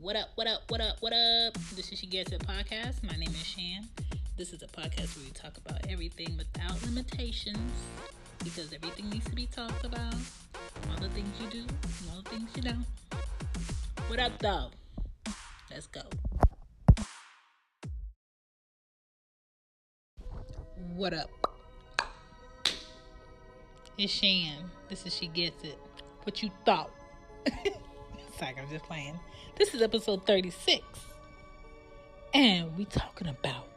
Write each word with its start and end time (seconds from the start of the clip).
What 0.00 0.16
up, 0.16 0.30
what 0.34 0.46
up, 0.46 0.62
what 0.68 0.80
up, 0.80 0.96
what 1.00 1.12
up? 1.12 1.54
This 1.76 1.90
is 1.92 1.98
She 2.00 2.06
Gets 2.06 2.32
It 2.32 2.44
podcast. 2.46 3.02
My 3.04 3.16
name 3.16 3.30
is 3.30 3.46
Shan. 3.46 3.88
This 4.36 4.52
is 4.52 4.62
a 4.62 4.66
podcast 4.66 5.16
where 5.16 5.24
we 5.24 5.30
talk 5.30 5.56
about 5.56 5.86
everything 5.88 6.36
without 6.36 6.82
limitations 6.82 7.56
because 8.42 8.72
everything 8.72 9.08
needs 9.08 9.24
to 9.26 9.34
be 9.34 9.46
talked 9.46 9.84
about. 9.84 10.14
All 10.90 10.96
the 11.00 11.08
things 11.10 11.28
you 11.40 11.48
do, 11.48 11.64
all 12.10 12.22
the 12.22 12.30
things 12.30 12.50
you 12.56 12.62
don't. 12.62 12.84
What 14.08 14.18
up, 14.18 14.32
though? 14.40 14.70
Let's 15.70 15.86
go. 15.86 16.02
What 20.96 21.14
up? 21.14 21.30
It's 23.96 24.12
Shan. 24.12 24.70
This 24.88 25.06
is 25.06 25.14
She 25.14 25.28
Gets 25.28 25.62
It. 25.64 25.78
What 26.24 26.42
you 26.42 26.50
thought? 26.66 26.90
I'm 28.42 28.68
just 28.68 28.84
playing. 28.84 29.18
This 29.56 29.74
is 29.74 29.82
episode 29.82 30.26
36. 30.26 30.82
And 32.32 32.76
we 32.76 32.84
talking 32.84 33.28
about 33.28 33.68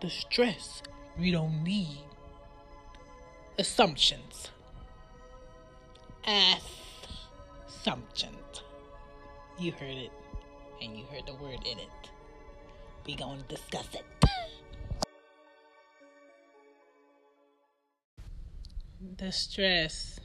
the 0.00 0.10
stress 0.10 0.82
we 1.18 1.30
don't 1.30 1.64
need. 1.64 2.04
Assumptions. 3.58 4.50
Assumptions. 7.66 8.62
You 9.58 9.72
heard 9.72 9.96
it. 9.96 10.12
And 10.82 10.96
you 10.96 11.04
heard 11.06 11.26
the 11.26 11.34
word 11.34 11.60
in 11.64 11.78
it. 11.78 11.88
We 13.06 13.14
gonna 13.14 13.42
discuss 13.48 13.88
it. 13.94 14.04
The 19.18 19.32
stress 19.32 20.20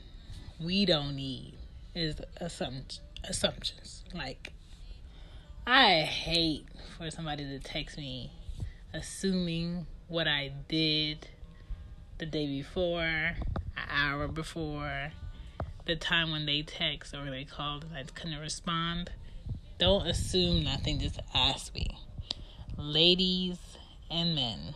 we 0.60 0.84
don't 0.84 1.16
need 1.16 1.54
is 1.94 2.16
assumpt- 2.40 3.00
assumptions. 3.24 4.04
Like, 4.14 4.52
I 5.66 6.00
hate 6.00 6.66
for 6.96 7.10
somebody 7.10 7.44
to 7.44 7.58
text 7.58 7.98
me 7.98 8.32
assuming 8.94 9.86
what 10.08 10.26
I 10.26 10.52
did 10.68 11.28
the 12.18 12.26
day 12.26 12.46
before, 12.46 13.02
an 13.02 13.36
hour 13.90 14.28
before, 14.28 15.12
the 15.86 15.96
time 15.96 16.30
when 16.30 16.46
they 16.46 16.62
text 16.62 17.14
or 17.14 17.30
they 17.30 17.44
called 17.44 17.84
and 17.84 17.96
I 17.96 18.02
couldn't 18.02 18.38
respond. 18.38 19.10
Don't 19.78 20.06
assume 20.06 20.64
nothing, 20.64 20.98
just 20.98 21.20
ask 21.34 21.74
me. 21.74 21.98
Ladies 22.76 23.58
and 24.10 24.34
men, 24.34 24.74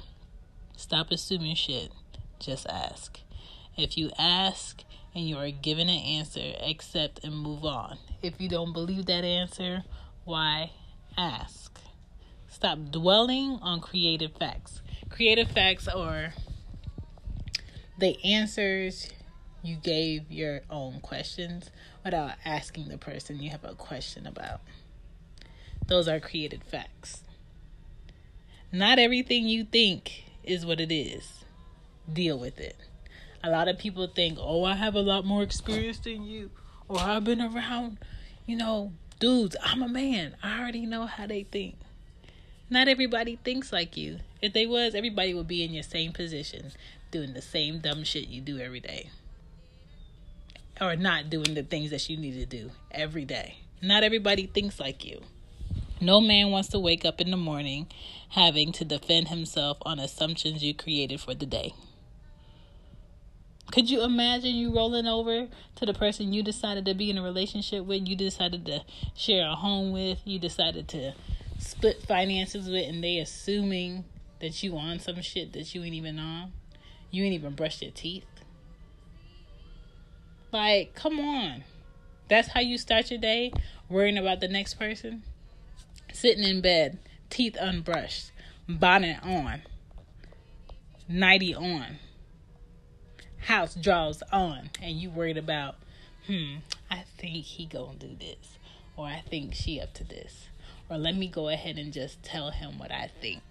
stop 0.77 1.11
assuming 1.11 1.57
shit, 1.57 1.91
just 2.39 2.67
ask. 2.67 3.19
If 3.77 3.97
you 3.97 4.11
ask 4.19 4.83
and 5.15 5.29
you 5.29 5.37
are 5.37 5.51
given 5.51 5.89
an 5.89 5.99
answer, 5.99 6.55
accept 6.63 7.23
and 7.25 7.37
move 7.37 7.65
on. 7.65 7.99
If 8.23 8.41
you 8.41 8.49
don't 8.49 8.73
believe 8.73 9.07
that 9.07 9.25
answer, 9.25 9.85
why 10.25 10.71
ask? 11.17 11.81
Stop 12.49 12.79
dwelling 12.91 13.59
on 13.63 13.81
creative 13.81 14.33
facts. 14.37 14.83
Creative 15.11 15.51
facts 15.51 15.89
are 15.89 16.33
the 17.99 18.17
answers 18.25 19.11
you 19.63 19.77
gave 19.77 20.31
your 20.31 20.61
own 20.71 21.01
questions 21.01 21.71
without 22.05 22.33
asking 22.45 22.89
the 22.89 22.99
person 22.99 23.41
you 23.41 23.51
have 23.51 23.65
a 23.65 23.75
question 23.75 24.27
about. 24.27 24.61
Those 25.87 26.09
are 26.09 26.21
created 26.21 26.65
facts. 26.65 27.23
Not 28.71 28.99
everything 28.99 29.47
you 29.47 29.65
think 29.65 30.25
is 30.43 30.65
what 30.65 30.81
it 30.81 30.93
is. 30.93 31.45
Deal 32.11 32.39
with 32.39 32.59
it. 32.59 32.77
A 33.45 33.51
lot 33.51 33.69
of 33.69 33.79
people 33.79 34.07
think, 34.07 34.39
oh, 34.41 34.65
I 34.65 34.75
have 34.75 34.95
a 34.95 35.01
lot 35.01 35.25
more 35.25 35.43
experience 35.43 35.99
than 35.99 36.25
you, 36.25 36.51
or 36.89 37.01
I've 37.01 37.25
been 37.25 37.41
around, 37.41 37.99
you 38.47 38.57
know, 38.57 38.93
dudes. 39.19 39.57
I'm 39.63 39.83
a 39.83 39.89
man. 39.89 40.37
I 40.43 40.61
already 40.61 40.87
know 40.87 41.07
how 41.07 41.27
they 41.27 41.43
think. 41.45 41.77
Not 42.71 42.89
everybody 42.89 43.37
thinks 43.45 43.73
like 43.73 43.97
you. 43.97 44.21
If 44.41 44.53
they 44.53 44.67
was, 44.67 44.95
everybody 44.95 45.35
would 45.35 45.49
be 45.49 45.63
in 45.63 45.75
your 45.75 45.83
same 45.83 46.13
position, 46.13 46.73
doing 47.11 47.35
the 47.35 47.43
same 47.43 47.81
dumb 47.81 48.05
shit 48.05 48.29
you 48.29 48.41
do 48.41 48.59
every 48.59 48.81
day. 48.81 49.11
Or 50.81 50.97
not 50.97 51.29
doing 51.29 51.55
the 51.55 51.63
things 51.63 51.91
that 51.91 52.09
you 52.09 52.17
need 52.17 52.35
to 52.35 52.47
do 52.47 52.71
every 52.91 53.25
day. 53.25 53.59
Not 53.83 54.05
everybody 54.05 54.47
thinks 54.47 54.81
like 54.81 55.05
you. 55.05 55.21
No 56.01 56.21
man 56.21 56.51
wants 56.51 56.69
to 56.71 56.79
wake 56.79 57.05
up 57.05 57.21
in 57.21 57.31
the 57.31 57.37
morning 57.37 57.87
having 58.31 58.73
to 58.73 58.85
defend 58.85 59.29
himself 59.29 59.79
on 59.83 59.99
assumptions 59.99 60.65
you 60.65 60.75
created 60.75 61.21
for 61.21 61.35
the 61.35 61.47
day. 61.47 61.75
Could 63.71 63.89
you 63.89 64.05
imagine 64.05 64.55
you 64.55 64.75
rolling 64.75 65.07
over 65.07 65.49
to 65.77 65.87
the 65.87 65.95
person 65.95 66.33
you 66.33 66.43
decided 66.43 66.85
to 66.85 66.95
be 66.95 67.09
in 67.09 67.17
a 67.17 67.23
relationship 67.23 67.87
with, 67.87 68.07
you 68.07 68.17
decided 68.17 68.67
to 68.67 68.85
share 69.15 69.49
a 69.49 69.55
home 69.55 69.93
with, 69.93 70.21
you 70.25 70.39
decided 70.39 70.89
to 70.89 71.15
split 71.59 72.03
finances 72.03 72.69
with, 72.69 72.87
and 72.87 73.03
they 73.03 73.19
assuming 73.19 74.05
that 74.41 74.63
you 74.63 74.77
on 74.77 74.99
some 74.99 75.23
shit 75.23 75.55
that 75.55 75.75
you 75.75 75.83
ain't 75.85 75.95
even 75.95 76.19
on? 76.19 76.53
You 77.11 77.25
ain't 77.25 77.35
even 77.35 77.55
brushed 77.55 77.81
your 77.81 77.93
teeth? 77.93 78.27
Like, 80.51 80.95
come 80.95 81.19
on. 81.19 81.65
That's 82.29 82.49
how 82.49 82.61
you 82.61 82.77
start 82.77 83.11
your 83.11 83.21
day, 83.21 83.53
worrying 83.89 84.19
about 84.19 84.41
the 84.41 84.49
next 84.49 84.75
person? 84.75 85.23
Sitting 86.13 86.45
in 86.45 86.61
bed, 86.61 86.99
teeth 87.31 87.57
unbrushed, 87.59 88.33
bonnet 88.69 89.23
on, 89.23 89.63
nighty 91.09 91.55
on 91.55 91.99
house 93.43 93.75
draws 93.75 94.23
on 94.33 94.71
and 94.81 94.97
you 94.97 95.11
worried 95.11 95.37
about 95.37 95.77
hmm 96.27 96.57
i 96.91 97.05
think 97.19 97.45
he 97.45 97.67
gonna 97.67 97.99
do 97.99 98.17
this 98.19 98.59
or 98.97 99.07
i 99.07 99.23
think 99.29 99.55
she 99.55 99.81
up 99.81 99.93
to 99.93 100.05
this 100.05 100.49
or 100.89 100.97
let 100.97 101.17
me 101.17 101.27
go 101.27 101.49
ahead 101.49 101.77
and 101.77 101.93
just 101.93 102.23
tell 102.23 102.51
him 102.51 102.79
what 102.79 102.93
i 102.93 103.11
think. 103.21 103.43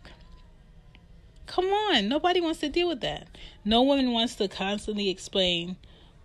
Come 1.47 1.65
on 1.65 2.07
nobody 2.07 2.39
wants 2.39 2.61
to 2.61 2.69
deal 2.69 2.87
with 2.87 3.01
that. 3.01 3.27
No 3.65 3.81
woman 3.81 4.11
wants 4.13 4.35
to 4.35 4.47
constantly 4.47 5.09
explain 5.09 5.75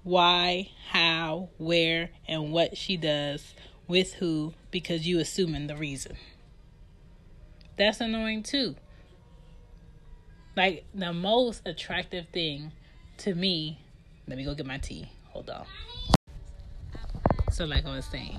why 0.04 0.70
how 0.90 1.48
where 1.58 2.10
and 2.28 2.52
what 2.52 2.76
she 2.76 2.96
does 2.96 3.54
with 3.88 4.14
who 4.14 4.54
because 4.70 5.06
you 5.06 5.18
assuming 5.18 5.66
the 5.66 5.76
reason. 5.76 6.16
That's 7.76 8.00
annoying 8.00 8.44
too. 8.44 8.76
Like 10.56 10.84
the 10.94 11.12
most 11.12 11.62
attractive 11.66 12.28
thing 12.28 12.72
to 13.18 13.34
me, 13.34 13.78
let 14.26 14.36
me 14.36 14.44
go 14.44 14.54
get 14.54 14.66
my 14.66 14.78
tea. 14.78 15.10
Hold 15.30 15.50
on. 15.50 15.66
So, 17.52 17.64
like 17.64 17.86
I 17.86 17.94
was 17.94 18.04
saying, 18.06 18.38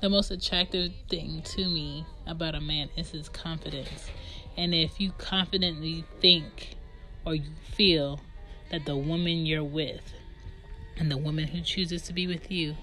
the 0.00 0.08
most 0.08 0.30
attractive 0.30 0.92
thing 1.08 1.42
to 1.42 1.64
me 1.64 2.04
about 2.26 2.54
a 2.54 2.60
man 2.60 2.88
is 2.96 3.10
his 3.10 3.28
confidence. 3.28 4.10
And 4.56 4.74
if 4.74 5.00
you 5.00 5.12
confidently 5.18 6.04
think 6.20 6.76
or 7.24 7.34
you 7.34 7.50
feel 7.72 8.20
that 8.70 8.84
the 8.84 8.96
woman 8.96 9.46
you're 9.46 9.64
with 9.64 10.12
and 10.96 11.10
the 11.10 11.16
woman 11.16 11.46
who 11.46 11.60
chooses 11.60 12.02
to 12.02 12.12
be 12.12 12.26
with 12.26 12.50
you 12.50 12.76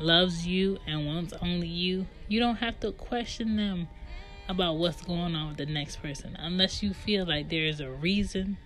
loves 0.00 0.46
you 0.46 0.78
and 0.86 1.06
wants 1.06 1.32
only 1.42 1.66
you, 1.66 2.06
you 2.28 2.38
don't 2.38 2.56
have 2.56 2.78
to 2.80 2.92
question 2.92 3.56
them 3.56 3.88
about 4.48 4.76
what's 4.76 5.02
going 5.02 5.34
on 5.34 5.48
with 5.48 5.56
the 5.56 5.66
next 5.66 6.00
person 6.00 6.36
unless 6.40 6.82
you 6.82 6.94
feel 6.94 7.26
like 7.26 7.48
there 7.48 7.66
is 7.66 7.80
a 7.80 7.90
reason 7.90 8.56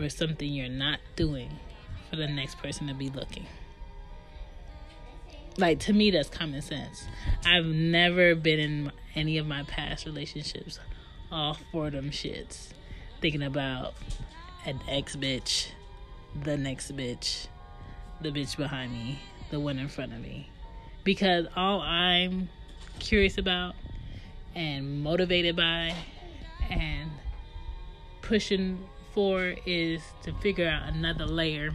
or 0.00 0.08
something 0.08 0.48
you're 0.50 0.68
not 0.68 0.98
doing 1.16 1.50
for 2.08 2.16
the 2.16 2.26
next 2.26 2.58
person 2.58 2.86
to 2.88 2.94
be 2.94 3.08
looking. 3.10 3.46
Like 5.56 5.80
to 5.80 5.92
me, 5.92 6.10
that's 6.10 6.28
common 6.28 6.62
sense. 6.62 7.04
I've 7.44 7.66
never 7.66 8.34
been 8.34 8.58
in 8.58 8.92
any 9.14 9.38
of 9.38 9.46
my 9.46 9.62
past 9.64 10.06
relationships 10.06 10.78
all 11.32 11.56
for 11.70 11.90
them 11.90 12.10
shits, 12.10 12.68
thinking 13.20 13.42
about 13.42 13.94
an 14.64 14.80
ex 14.88 15.16
bitch, 15.16 15.68
the 16.42 16.56
next 16.56 16.96
bitch, 16.96 17.46
the 18.20 18.30
bitch 18.30 18.56
behind 18.56 18.92
me, 18.92 19.20
the 19.50 19.60
one 19.60 19.78
in 19.78 19.88
front 19.88 20.12
of 20.12 20.20
me, 20.20 20.50
because 21.04 21.46
all 21.56 21.80
I'm 21.80 22.48
curious 22.98 23.38
about 23.38 23.74
and 24.54 25.02
motivated 25.02 25.56
by 25.56 25.94
and 26.68 27.10
pushing 28.22 28.78
for 29.12 29.54
is 29.66 30.02
to 30.22 30.32
figure 30.34 30.68
out 30.68 30.92
another 30.92 31.26
layer 31.26 31.70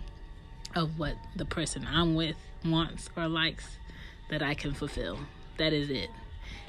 of 0.75 0.99
what 0.99 1.15
the 1.35 1.45
person 1.45 1.87
I'm 1.89 2.15
with 2.15 2.35
wants 2.63 3.09
or 3.15 3.27
likes 3.27 3.77
that 4.29 4.41
I 4.41 4.53
can 4.53 4.73
fulfill. 4.73 5.17
That 5.57 5.73
is 5.73 5.89
it. 5.89 6.09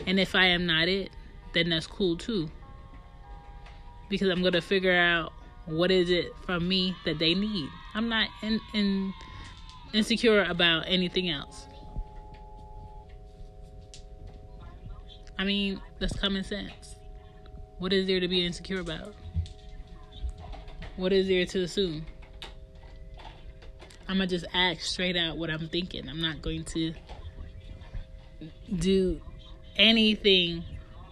And 0.06 0.20
if 0.20 0.34
I 0.34 0.46
am 0.46 0.66
not 0.66 0.88
it, 0.88 1.10
then 1.52 1.70
that's 1.70 1.86
cool 1.86 2.16
too. 2.16 2.50
Because 4.08 4.28
I'm 4.28 4.40
going 4.40 4.52
to 4.52 4.60
figure 4.60 4.94
out 4.94 5.32
what 5.66 5.90
is 5.90 6.10
it 6.10 6.32
from 6.44 6.68
me 6.68 6.94
that 7.04 7.18
they 7.18 7.34
need. 7.34 7.68
I'm 7.94 8.08
not 8.08 8.28
in, 8.42 8.60
in 8.74 9.12
insecure 9.92 10.44
about 10.44 10.84
anything 10.86 11.30
else. 11.30 11.66
I 15.38 15.44
mean, 15.44 15.80
that's 15.98 16.18
common 16.18 16.44
sense. 16.44 16.96
What 17.78 17.92
is 17.92 18.06
there 18.06 18.20
to 18.20 18.28
be 18.28 18.44
insecure 18.44 18.80
about? 18.80 19.14
What 20.96 21.12
is 21.12 21.28
there 21.28 21.44
to 21.46 21.62
assume? 21.62 22.06
I'm 24.08 24.16
gonna 24.16 24.26
just 24.26 24.46
ask 24.54 24.80
straight 24.80 25.16
out 25.16 25.36
what 25.36 25.50
I'm 25.50 25.68
thinking. 25.68 26.08
I'm 26.08 26.20
not 26.20 26.40
going 26.40 26.64
to 26.64 26.94
do 28.74 29.20
anything 29.76 30.64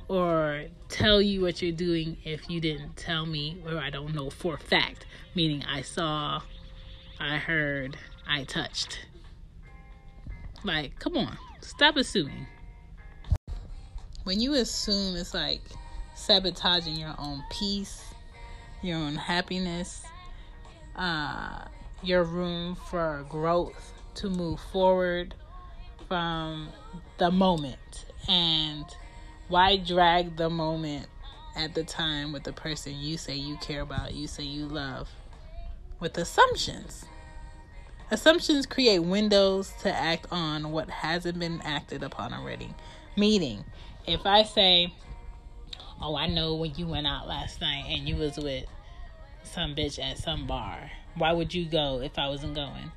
or 0.09 0.65
tell 0.89 1.21
you 1.21 1.41
what 1.41 1.61
you're 1.61 1.73
doing 1.73 2.17
if 2.25 2.49
you 2.49 2.61
didn't 2.61 2.97
tell 2.97 3.27
me 3.27 3.63
or 3.67 3.79
I 3.79 3.91
don't 3.91 4.15
know 4.15 4.31
for 4.31 4.55
a 4.55 4.59
fact. 4.59 5.07
Meaning 5.35 5.65
I 5.65 5.83
saw, 5.83 6.41
I 7.19 7.37
heard, 7.37 7.97
I 8.27 8.45
touched. 8.45 9.07
Like, 10.63 10.99
come 10.99 11.17
on, 11.17 11.37
stop 11.61 11.97
assuming. 11.97 12.47
When 14.23 14.41
you 14.41 14.55
assume, 14.55 15.17
it's 15.17 15.35
like 15.35 15.61
sabotaging 16.15 16.97
your 16.97 17.15
own 17.19 17.43
peace, 17.51 18.14
your 18.85 18.99
own 18.99 19.17
happiness, 19.17 20.05
uh, 20.97 21.65
your 22.03 22.23
room 22.23 22.77
for 22.91 23.25
growth 23.29 23.93
to 24.15 24.29
move 24.29 24.61
forward 24.73 25.35
from 26.07 26.69
the 27.19 27.31
moment. 27.31 28.07
And 28.29 28.85
why 29.49 29.77
drag 29.77 30.37
the 30.37 30.51
moment 30.51 31.07
at 31.57 31.75
the 31.75 31.85
time 31.85 32.33
with 32.33 32.45
the 32.45 32.53
person 32.53 32.95
you 32.99 33.17
say 33.17 33.35
you 33.35 33.57
care 33.57 33.81
about, 33.81 34.15
you 34.15 34.27
say 34.27 34.43
you 34.43 34.67
love, 34.67 35.09
with 36.01 36.17
assumptions? 36.19 37.07
Assumptions 38.11 38.67
create 38.67 38.99
windows 38.99 39.73
to 39.81 39.93
act 39.93 40.27
on 40.31 40.73
what 40.73 40.91
hasn't 40.91 41.39
been 41.39 41.61
acted 41.63 42.03
upon 42.03 42.35
already. 42.35 42.75
Meaning, 43.17 43.65
if 44.07 44.27
I 44.27 44.43
say, 44.43 44.93
"Oh, 46.01 46.17
I 46.17 46.27
know 46.27 46.55
when 46.55 46.75
you 46.75 46.87
went 46.87 47.07
out 47.07 47.29
last 47.29 47.61
night 47.61 47.87
and 47.89 48.09
you 48.09 48.17
was 48.17 48.37
with 48.37 48.67
some 49.43 49.75
bitch 49.75 50.03
at 50.03 50.19
some 50.19 50.47
bar. 50.47 50.91
Why 51.15 51.33
would 51.33 51.55
you 51.55 51.65
go 51.65 52.01
if 52.01 52.19
I 52.19 52.29
wasn't 52.29 52.55
going?" 52.55 52.93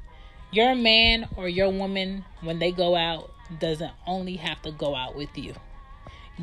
Your 0.52 0.76
man 0.76 1.28
or 1.36 1.50
your 1.50 1.70
woman 1.70 2.24
when 2.42 2.60
they 2.60 2.72
go 2.72 2.96
out 2.96 3.32
doesn't 3.60 3.92
only 4.06 4.38
have 4.38 4.62
to 4.62 4.72
go 4.72 4.96
out 4.96 5.16
with 5.16 5.38
you. 5.38 5.54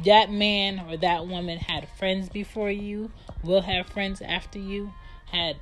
That 0.05 0.31
man 0.31 0.81
or 0.89 0.97
that 0.99 1.27
woman 1.27 1.59
had 1.59 1.89
friends 1.89 2.29
before 2.29 2.71
you, 2.71 3.11
will 3.43 3.63
have 3.63 3.87
friends 3.87 4.21
after 4.21 4.59
you, 4.59 4.93
had 5.31 5.57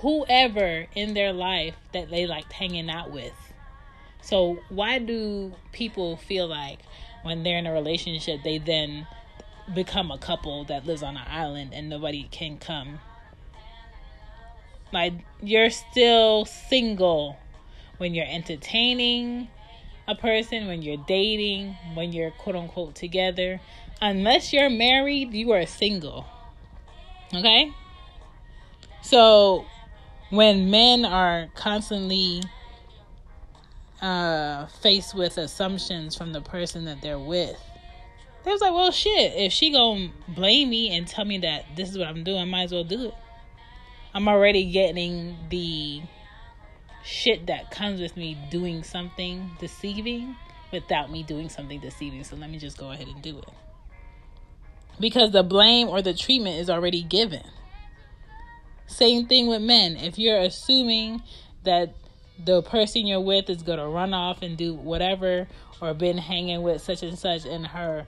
whoever 0.00 0.86
in 0.94 1.14
their 1.14 1.32
life 1.32 1.76
that 1.92 2.10
they 2.10 2.26
liked 2.26 2.52
hanging 2.52 2.90
out 2.90 3.10
with. 3.10 3.52
So 4.20 4.58
why 4.68 4.98
do 4.98 5.54
people 5.72 6.16
feel 6.16 6.46
like 6.46 6.80
when 7.22 7.42
they're 7.42 7.58
in 7.58 7.66
a 7.66 7.72
relationship 7.72 8.42
they 8.42 8.58
then 8.58 9.06
become 9.74 10.10
a 10.10 10.18
couple 10.18 10.64
that 10.64 10.86
lives 10.86 11.02
on 11.02 11.16
an 11.16 11.26
island 11.26 11.72
and 11.74 11.88
nobody 11.88 12.28
can 12.30 12.58
come? 12.58 13.00
Like 14.92 15.14
you're 15.42 15.70
still 15.70 16.44
single 16.44 17.38
when 17.98 18.14
you're 18.14 18.26
entertaining 18.28 19.48
a 20.06 20.14
person, 20.14 20.66
when 20.66 20.82
you're 20.82 21.02
dating, 21.06 21.76
when 21.94 22.12
you're 22.12 22.30
quote 22.32 22.56
unquote 22.56 22.94
together. 22.94 23.60
Unless 24.00 24.52
you're 24.52 24.70
married, 24.70 25.32
you 25.32 25.52
are 25.52 25.64
single. 25.64 26.26
Okay? 27.32 27.72
So 29.02 29.64
when 30.30 30.70
men 30.70 31.04
are 31.04 31.48
constantly 31.54 32.42
uh, 34.00 34.66
faced 34.66 35.14
with 35.14 35.38
assumptions 35.38 36.16
from 36.16 36.32
the 36.32 36.40
person 36.40 36.84
that 36.86 37.00
they're 37.00 37.18
with, 37.18 37.56
they 38.44 38.50
was 38.50 38.60
like, 38.60 38.72
well, 38.72 38.90
shit, 38.90 39.34
if 39.34 39.52
she 39.52 39.70
gonna 39.70 40.10
blame 40.28 40.70
me 40.70 40.96
and 40.96 41.06
tell 41.06 41.24
me 41.24 41.38
that 41.38 41.64
this 41.76 41.90
is 41.90 41.98
what 41.98 42.08
I'm 42.08 42.24
doing, 42.24 42.40
I 42.40 42.44
might 42.44 42.64
as 42.64 42.72
well 42.72 42.84
do 42.84 43.06
it. 43.06 43.14
I'm 44.14 44.28
already 44.28 44.70
getting 44.70 45.36
the 45.48 46.02
shit 47.04 47.46
that 47.46 47.70
comes 47.70 48.00
with 48.00 48.16
me 48.16 48.36
doing 48.50 48.82
something 48.82 49.50
deceiving 49.58 50.36
without 50.72 51.10
me 51.10 51.22
doing 51.22 51.48
something 51.48 51.80
deceiving. 51.80 52.24
So 52.24 52.36
let 52.36 52.50
me 52.50 52.58
just 52.58 52.78
go 52.78 52.90
ahead 52.90 53.06
and 53.06 53.22
do 53.22 53.38
it. 53.38 53.48
Because 55.00 55.32
the 55.32 55.42
blame 55.42 55.88
or 55.88 56.02
the 56.02 56.14
treatment 56.14 56.56
is 56.56 56.68
already 56.68 57.02
given. 57.02 57.42
Same 58.86 59.26
thing 59.26 59.46
with 59.46 59.62
men. 59.62 59.96
If 59.96 60.18
you're 60.18 60.38
assuming 60.38 61.22
that 61.64 61.94
the 62.44 62.62
person 62.62 63.06
you're 63.06 63.20
with 63.20 63.48
is 63.48 63.62
going 63.62 63.78
to 63.78 63.86
run 63.86 64.12
off 64.12 64.42
and 64.42 64.56
do 64.56 64.74
whatever 64.74 65.48
or 65.80 65.94
been 65.94 66.18
hanging 66.18 66.62
with 66.62 66.82
such 66.82 67.02
and 67.02 67.18
such 67.18 67.44
and 67.46 67.68
her 67.68 68.06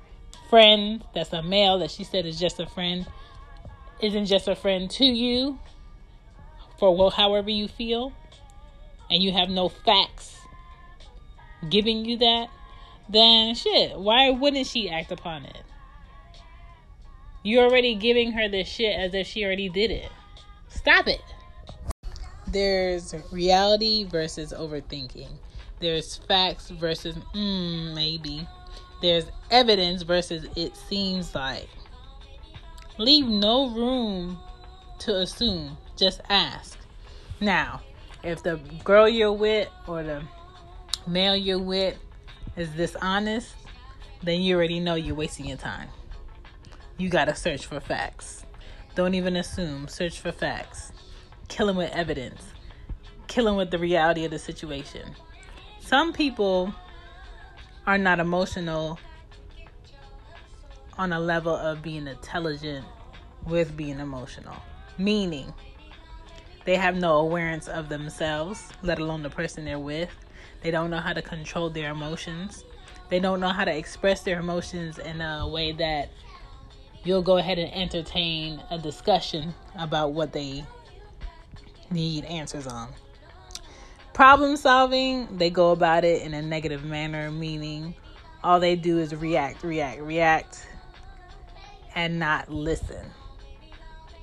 friend 0.51 1.05
that's 1.15 1.33
a 1.33 1.43
male 1.43 1.79
that 1.79 1.91
she 1.91 2.05
said 2.05 2.27
is 2.27 2.39
just 2.39 2.61
a 2.61 2.67
friend 2.67 3.07
isn't 4.01 4.27
just 4.27 4.49
a 4.49 4.55
friend 4.55 4.91
to 4.91 5.05
you 5.05 5.59
for 6.79 6.97
well, 6.97 7.11
however 7.11 7.51
you 7.51 7.69
feel 7.69 8.13
and 9.11 9.23
you 9.23 9.33
have 9.33 9.49
no 9.49 9.69
facts 9.69 10.39
giving 11.71 12.05
you 12.05 12.19
that 12.19 12.49
then 13.09 13.55
shit 13.55 13.99
why 13.99 14.31
wouldn't 14.31 14.67
she 14.67 14.91
act 14.91 15.13
upon 15.13 15.45
it 15.45 15.63
you're 17.43 17.65
already 17.65 17.95
giving 17.95 18.33
her 18.33 18.49
this 18.49 18.69
shit 18.69 18.95
as 18.97 19.15
if 19.15 19.27
she 19.27 19.45
already 19.45 19.69
did 19.69 19.91
it 19.91 20.11
Stop 20.75 21.07
it. 21.09 21.23
There's 22.49 23.15
reality 23.33 24.05
versus 24.05 24.53
overthinking. 24.53 25.31
There's 25.81 26.17
facts 26.17 26.71
versus 26.71 27.17
mm, 27.35 27.95
maybe. 27.95 28.47
There's 29.01 29.27
evidence 29.51 30.03
versus 30.03 30.47
it 30.57 30.77
seems 30.77 31.35
like. 31.35 31.69
Leave 32.99 33.27
no 33.27 33.69
room 33.71 34.39
to 35.01 35.17
assume. 35.17 35.77
Just 35.97 36.21
ask. 36.29 36.79
Now, 37.41 37.83
if 38.23 38.43
the 38.43 38.57
girl 38.85 39.09
you're 39.09 39.33
with 39.33 39.69
or 39.87 40.03
the 40.03 40.23
male 41.07 41.37
you're 41.37 41.59
with 41.59 41.97
is 42.57 42.69
dishonest, 42.71 43.55
then 44.23 44.41
you 44.41 44.57
already 44.57 44.81
know 44.81 44.95
you're 44.95 45.15
wasting 45.15 45.47
your 45.47 45.59
time. 45.59 45.89
You 46.97 47.09
gotta 47.09 47.35
search 47.35 47.67
for 47.67 47.81
facts. 47.81 48.47
Don't 48.95 49.15
even 49.15 49.37
assume. 49.37 49.89
Search 49.89 50.21
for 50.21 50.31
facts. 50.31 50.93
Kill 51.49 51.67
them 51.67 51.77
with 51.77 51.93
evidence. 51.93 52.43
Kill 53.27 53.47
them 53.47 53.57
with 53.57 53.71
the 53.71 53.79
reality 53.79 54.25
of 54.25 54.31
the 54.31 54.39
situation. 54.39 55.15
Some 55.81 56.13
people 56.13 56.73
are 57.87 57.99
not 57.99 58.21
emotional 58.21 58.99
on 60.97 61.13
a 61.13 61.21
level 61.21 61.55
of 61.55 61.83
being 61.83 62.07
intelligent 62.07 62.87
with 63.47 63.77
being 63.77 63.99
emotional. 63.99 64.57
Meaning, 64.97 65.53
they 66.65 66.77
have 66.77 66.97
no 66.97 67.17
awareness 67.17 67.69
of 67.69 67.89
themselves, 67.89 68.69
let 68.83 68.99
alone 68.99 69.23
the 69.23 69.31
person 69.31 69.65
they're 69.65 69.79
with. 69.79 70.11
They 70.63 70.71
don't 70.71 70.91
know 70.91 70.99
how 70.99 71.13
to 71.13 71.21
control 71.21 71.69
their 71.69 71.91
emotions. 71.91 72.65
They 73.11 73.21
don't 73.21 73.41
know 73.41 73.51
how 73.51 73.65
to 73.65 73.77
express 73.77 74.23
their 74.23 74.39
emotions 74.39 74.99
in 74.99 75.21
a 75.21 75.47
way 75.47 75.73
that 75.73 76.11
you'll 77.05 77.23
go 77.23 77.37
ahead 77.37 77.59
and 77.59 77.73
entertain 77.75 78.63
a 78.71 78.79
discussion 78.79 79.55
about 79.77 80.13
what 80.13 80.33
they 80.33 80.65
need 81.91 82.25
answers 82.25 82.67
on. 82.67 82.89
Problem 84.15 84.57
solving, 84.57 85.39
they 85.39 85.51
go 85.51 85.73
about 85.73 86.05
it 86.05 86.23
in 86.23 86.35
a 86.35 86.41
negative 86.41 86.85
manner, 86.85 87.33
meaning 87.33 87.97
all 88.45 88.61
they 88.61 88.77
do 88.77 89.01
is 89.01 89.13
react, 89.13 89.65
react, 89.65 90.01
react, 90.01 90.69
and 91.97 92.21
not 92.21 92.49
listen. 92.49 93.05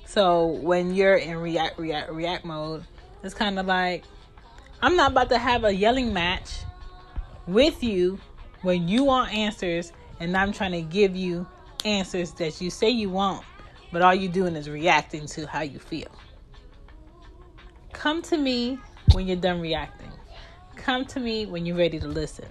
So 0.06 0.46
when 0.46 0.94
you're 0.94 1.16
in 1.16 1.36
react, 1.36 1.78
react, 1.78 2.10
react 2.10 2.44
mode, 2.46 2.84
it's 3.22 3.34
kind 3.34 3.58
of 3.58 3.66
like, 3.66 4.04
I'm 4.80 4.96
not 4.96 5.12
about 5.12 5.28
to 5.28 5.38
have 5.38 5.64
a 5.64 5.74
yelling 5.74 6.14
match 6.14 6.60
with 7.46 7.84
you 7.84 8.18
when 8.62 8.88
you 8.88 9.04
want 9.04 9.34
answers 9.34 9.92
and 10.20 10.34
I'm 10.34 10.52
trying 10.52 10.72
to 10.72 10.82
give 10.82 11.14
you 11.14 11.46
answers 11.84 12.30
that 12.32 12.62
you 12.62 12.70
say 12.70 12.88
you 12.88 13.10
want, 13.10 13.44
but 13.92 14.00
all 14.00 14.14
you're 14.14 14.32
doing 14.32 14.56
is 14.56 14.70
reacting 14.70 15.26
to 15.26 15.46
how 15.46 15.60
you 15.60 15.78
feel. 15.78 16.08
Come 17.92 18.22
to 18.22 18.38
me 18.38 18.78
when 19.12 19.26
you're 19.26 19.36
done 19.36 19.60
reacting. 19.60 20.10
Come 20.76 21.04
to 21.06 21.20
me 21.20 21.46
when 21.46 21.66
you're 21.66 21.76
ready 21.76 22.00
to 22.00 22.08
listen. 22.08 22.48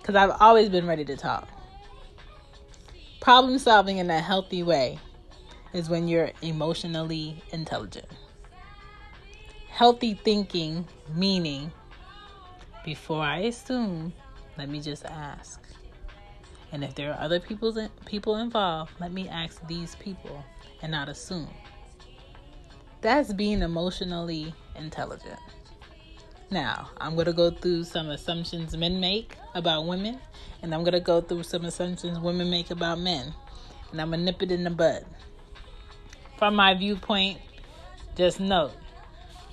Because 0.00 0.14
I've 0.14 0.36
always 0.40 0.68
been 0.68 0.86
ready 0.86 1.04
to 1.04 1.16
talk. 1.16 1.48
Problem 3.20 3.58
solving 3.58 3.98
in 3.98 4.10
a 4.10 4.20
healthy 4.20 4.62
way 4.62 4.98
is 5.72 5.88
when 5.88 6.08
you're 6.08 6.32
emotionally 6.42 7.42
intelligent. 7.52 8.06
Healthy 9.68 10.14
thinking, 10.14 10.86
meaning, 11.14 11.70
before 12.84 13.22
I 13.22 13.40
assume, 13.40 14.12
let 14.56 14.68
me 14.68 14.80
just 14.80 15.04
ask. 15.04 15.60
And 16.72 16.82
if 16.82 16.94
there 16.94 17.12
are 17.12 17.20
other 17.20 17.38
people 17.38 17.88
people 18.04 18.36
involved, 18.36 18.92
let 19.00 19.12
me 19.12 19.28
ask 19.28 19.66
these 19.68 19.94
people 19.96 20.44
and 20.82 20.92
not 20.92 21.08
assume. 21.08 21.48
That's 23.00 23.32
being 23.32 23.62
emotionally 23.62 24.52
intelligent. 24.78 25.38
Now, 26.50 26.88
I'm 26.98 27.14
going 27.14 27.26
to 27.26 27.32
go 27.32 27.50
through 27.50 27.84
some 27.84 28.08
assumptions 28.08 28.76
men 28.76 29.00
make 29.00 29.36
about 29.54 29.86
women, 29.86 30.18
and 30.62 30.74
I'm 30.74 30.82
going 30.82 30.92
to 30.94 31.00
go 31.00 31.20
through 31.20 31.42
some 31.42 31.64
assumptions 31.64 32.18
women 32.18 32.48
make 32.48 32.70
about 32.70 32.98
men. 32.98 33.34
And 33.90 34.00
I'm 34.00 34.08
going 34.08 34.20
to 34.20 34.24
nip 34.24 34.42
it 34.42 34.50
in 34.50 34.64
the 34.64 34.70
bud. 34.70 35.04
From 36.38 36.54
my 36.54 36.74
viewpoint, 36.74 37.38
just 38.16 38.40
note 38.40 38.72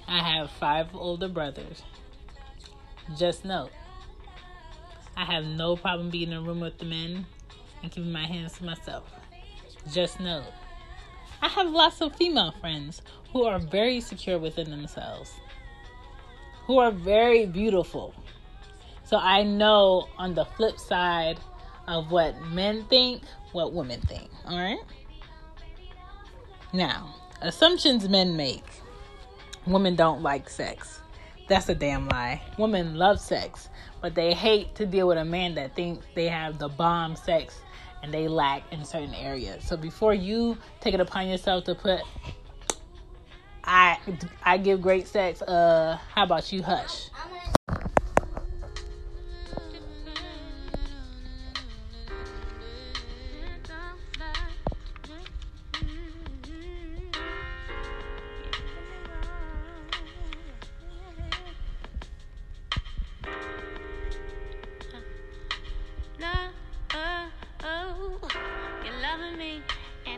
I 0.07 0.19
have 0.19 0.51
five 0.51 0.87
older 0.93 1.27
brothers. 1.27 1.81
Just 3.17 3.43
note 3.43 3.71
I 5.17 5.25
have 5.25 5.45
no 5.45 5.75
problem 5.75 6.09
being 6.09 6.31
in 6.31 6.37
a 6.37 6.41
room 6.41 6.59
with 6.59 6.77
the 6.77 6.85
men 6.85 7.25
and 7.81 7.91
keeping 7.91 8.11
my 8.11 8.25
hands 8.25 8.53
to 8.57 8.65
myself. 8.65 9.03
Just 9.91 10.19
know, 10.19 10.43
I 11.41 11.47
have 11.49 11.69
lots 11.69 12.01
of 12.01 12.15
female 12.15 12.53
friends 12.59 13.01
who 13.35 13.43
are 13.43 13.59
very 13.59 13.99
secure 13.99 14.39
within 14.39 14.71
themselves, 14.71 15.33
who 16.67 16.79
are 16.79 16.89
very 16.89 17.45
beautiful. 17.45 18.15
So 19.03 19.17
I 19.17 19.43
know 19.43 20.07
on 20.17 20.35
the 20.35 20.45
flip 20.45 20.79
side 20.79 21.37
of 21.85 22.11
what 22.11 22.41
men 22.43 22.85
think, 22.85 23.23
what 23.51 23.73
women 23.73 23.99
think. 23.99 24.29
All 24.45 24.57
right? 24.57 24.79
Now, 26.71 27.13
assumptions 27.41 28.07
men 28.07 28.37
make 28.37 28.63
women 29.67 29.97
don't 29.97 30.21
like 30.21 30.49
sex. 30.49 31.01
That's 31.49 31.67
a 31.67 31.75
damn 31.75 32.07
lie. 32.07 32.41
Women 32.57 32.95
love 32.95 33.19
sex, 33.19 33.67
but 33.99 34.15
they 34.15 34.33
hate 34.33 34.75
to 34.75 34.85
deal 34.85 35.09
with 35.09 35.17
a 35.17 35.25
man 35.25 35.55
that 35.55 35.75
thinks 35.75 36.05
they 36.15 36.29
have 36.29 36.57
the 36.57 36.69
bomb 36.69 37.17
sex 37.17 37.59
and 38.01 38.13
they 38.13 38.29
lack 38.29 38.63
in 38.71 38.85
certain 38.85 39.13
areas. 39.13 39.67
So 39.67 39.75
before 39.75 40.13
you 40.13 40.57
take 40.79 40.93
it 40.93 41.01
upon 41.01 41.27
yourself 41.27 41.65
to 41.65 41.75
put 41.75 41.99
I 43.65 43.97
I 44.43 44.57
give 44.57 44.81
great 44.81 45.07
sex, 45.07 45.41
uh 45.41 45.97
how 46.13 46.23
about 46.23 46.51
you 46.51 46.63
hush? 46.63 47.09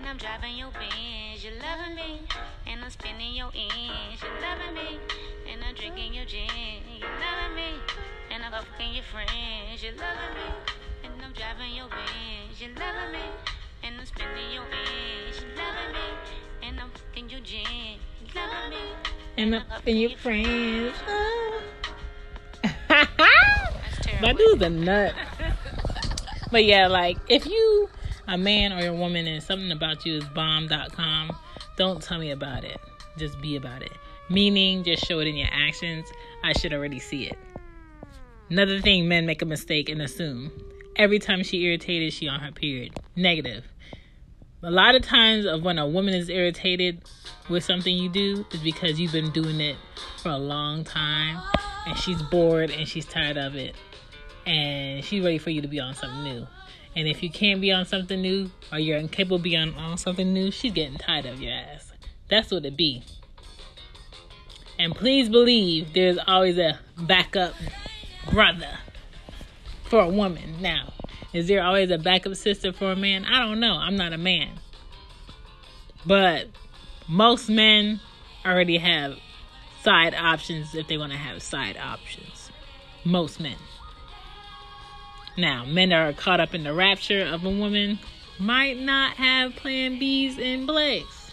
And 0.07 0.13
I'm 0.13 0.25
driving 0.25 0.55
your 0.57 0.71
Benz, 0.71 1.43
you 1.43 1.51
loving 1.59 1.95
me. 1.95 2.21
And 2.65 2.81
I'm 2.81 2.89
spinning 2.89 3.35
your 3.35 3.51
inch, 3.53 4.23
You 4.23 4.29
loving 4.41 4.73
me, 4.73 4.99
and 5.51 5.61
I'm 5.61 5.75
drinking 5.75 6.13
your 6.13 6.23
gin, 6.23 6.47
You 6.95 7.03
loving 7.03 7.55
me, 7.57 7.75
and 8.31 8.41
I'm 8.41 8.53
in 8.79 8.93
your 8.93 9.03
friends. 9.03 9.83
You 9.83 9.91
loving 9.99 10.33
me, 10.33 10.47
and 11.03 11.21
I'm 11.21 11.33
driving 11.33 11.75
your 11.75 11.89
Benz, 11.89 12.61
You 12.61 12.69
loving 12.79 13.11
me, 13.11 13.25
and 13.83 13.99
I'm 13.99 14.05
spinning 14.05 14.53
your 14.53 14.63
inch, 14.63 15.41
You 15.41 15.47
loving 15.57 15.91
me, 15.91 16.07
and 16.63 16.79
I'm 16.79 16.91
in 17.17 17.29
your 17.29 17.41
gin. 17.41 17.99
You 18.21 18.27
loving 18.33 18.69
me, 18.69 18.85
and 19.35 19.55
I'm 19.57 19.65
fucking 19.67 19.97
your 19.97 20.11
friends. 20.11 20.95
My 24.21 24.33
dude's 24.37 24.61
a 24.61 24.69
nut. 24.69 25.13
But 26.49 26.63
yeah, 26.63 26.87
like 26.87 27.17
if 27.27 27.45
you 27.45 27.89
a 28.27 28.38
man 28.38 28.74
or 28.74 28.88
a 28.88 28.93
woman 28.93 29.27
and 29.27 29.41
something 29.41 29.72
about 29.72 30.05
you 30.05 30.17
is 30.17 30.25
bomb.com, 30.25 31.36
don't 31.75 32.01
tell 32.01 32.19
me 32.19 32.31
about 32.31 32.63
it. 32.63 32.79
Just 33.17 33.39
be 33.41 33.55
about 33.55 33.81
it. 33.81 33.93
Meaning 34.29 34.84
just 34.84 35.05
show 35.05 35.19
it 35.19 35.27
in 35.27 35.36
your 35.36 35.50
actions. 35.51 36.07
I 36.43 36.53
should 36.53 36.74
already 36.74 37.00
see 37.00 37.27
it. 37.27 37.38
Another 38.50 38.79
thing 38.79 39.07
men 39.07 39.25
make 39.25 39.41
a 39.41 39.46
mistake 39.46 39.89
and 39.89 40.01
assume. 40.01 40.51
Every 40.96 41.19
time 41.19 41.43
she 41.43 41.63
irritated, 41.63 42.13
she 42.13 42.27
on 42.27 42.39
her 42.39 42.51
period. 42.51 43.00
Negative 43.15 43.63
a 44.63 44.72
lot 44.72 44.96
of 44.96 45.03
times 45.03 45.46
of 45.46 45.63
when 45.63 45.77
a 45.77 45.88
woman 45.88 46.15
is 46.15 46.29
irritated 46.29 47.01
with 47.48 47.63
something 47.63 47.96
you 47.96 48.10
do 48.10 48.46
is 48.51 48.60
because 48.62 49.00
you've 49.00 49.12
been 49.12 49.29
doing 49.31 49.62
it 49.62 49.75
for 50.22 50.29
a 50.29 50.38
long 50.38 50.84
time 50.84 51.39
and 51.86 51.98
she's 51.98 52.22
bored 52.24 52.72
and 52.72 52.88
she's 52.88 53.05
tired 53.05 53.38
of 53.38 53.55
it 53.55 53.75
and 54.48 55.05
she's 55.05 55.24
ready 55.24 55.38
for 55.38 55.51
you 55.51 55.62
to 55.62 55.67
be 55.67 55.79
on 55.79 55.93
something 55.93 56.24
new 56.24 56.48
and 56.98 57.08
if 57.08 57.24
you 57.24 57.30
can't 57.30 57.62
be 57.62 57.72
on 57.72 57.86
something 57.86 58.22
new 58.22 58.51
or 58.74 58.80
you're 58.80 58.98
incapable 58.98 59.38
of 59.38 59.44
being 59.44 59.74
on, 59.74 59.74
on 59.75 59.98
something 59.98 60.34
new 60.34 60.51
she's 60.51 60.74
getting 60.74 60.98
tired 60.98 61.25
of 61.25 61.42
your 61.42 61.54
ass 61.54 61.94
that's 62.30 62.51
what 62.51 62.66
it 62.66 62.75
be 62.75 63.01
and 64.77 64.94
please 64.94 65.30
believe 65.30 65.94
there's 65.94 66.18
always 66.27 66.58
a 66.58 66.77
backup 66.98 67.54
brother 68.30 68.77
for 69.86 70.01
a 70.01 70.10
woman 70.10 70.62
now 70.62 70.92
is 71.34 71.48
there 71.48 71.63
always 71.63 71.92
a 71.92 71.98
backup 71.98 72.36
sister 72.36 72.72
for 72.72 72.92
a 72.92 72.96
man? 72.96 73.25
I 73.25 73.46
don't 73.46 73.60
know. 73.60 73.75
I'm 73.75 73.96
not 73.96 74.13
a 74.13 74.18
man. 74.18 74.60
But 76.06 76.48
most 77.08 77.50
men 77.50 78.00
already 78.46 78.77
have 78.77 79.18
side 79.84 80.16
options 80.16 80.74
if 80.74 80.88
they 80.88 80.98
want 80.98 81.12
to 81.12 81.18
have 81.18 81.44
side 81.44 81.77
options. 81.77 82.50
Most 83.04 83.39
men. 83.39 83.58
Now, 85.38 85.65
men 85.65 85.89
that 85.89 86.10
are 86.10 86.13
caught 86.13 86.39
up 86.39 86.56
in 86.56 86.63
the 86.63 86.74
rapture 86.74 87.22
of 87.22 87.46
a 87.46 87.50
woman 87.50 88.00
might 88.39 88.79
not 88.79 89.17
have 89.17 89.56
plan 89.56 90.00
B's 90.00 90.39
in 90.39 90.65
place. 90.65 91.32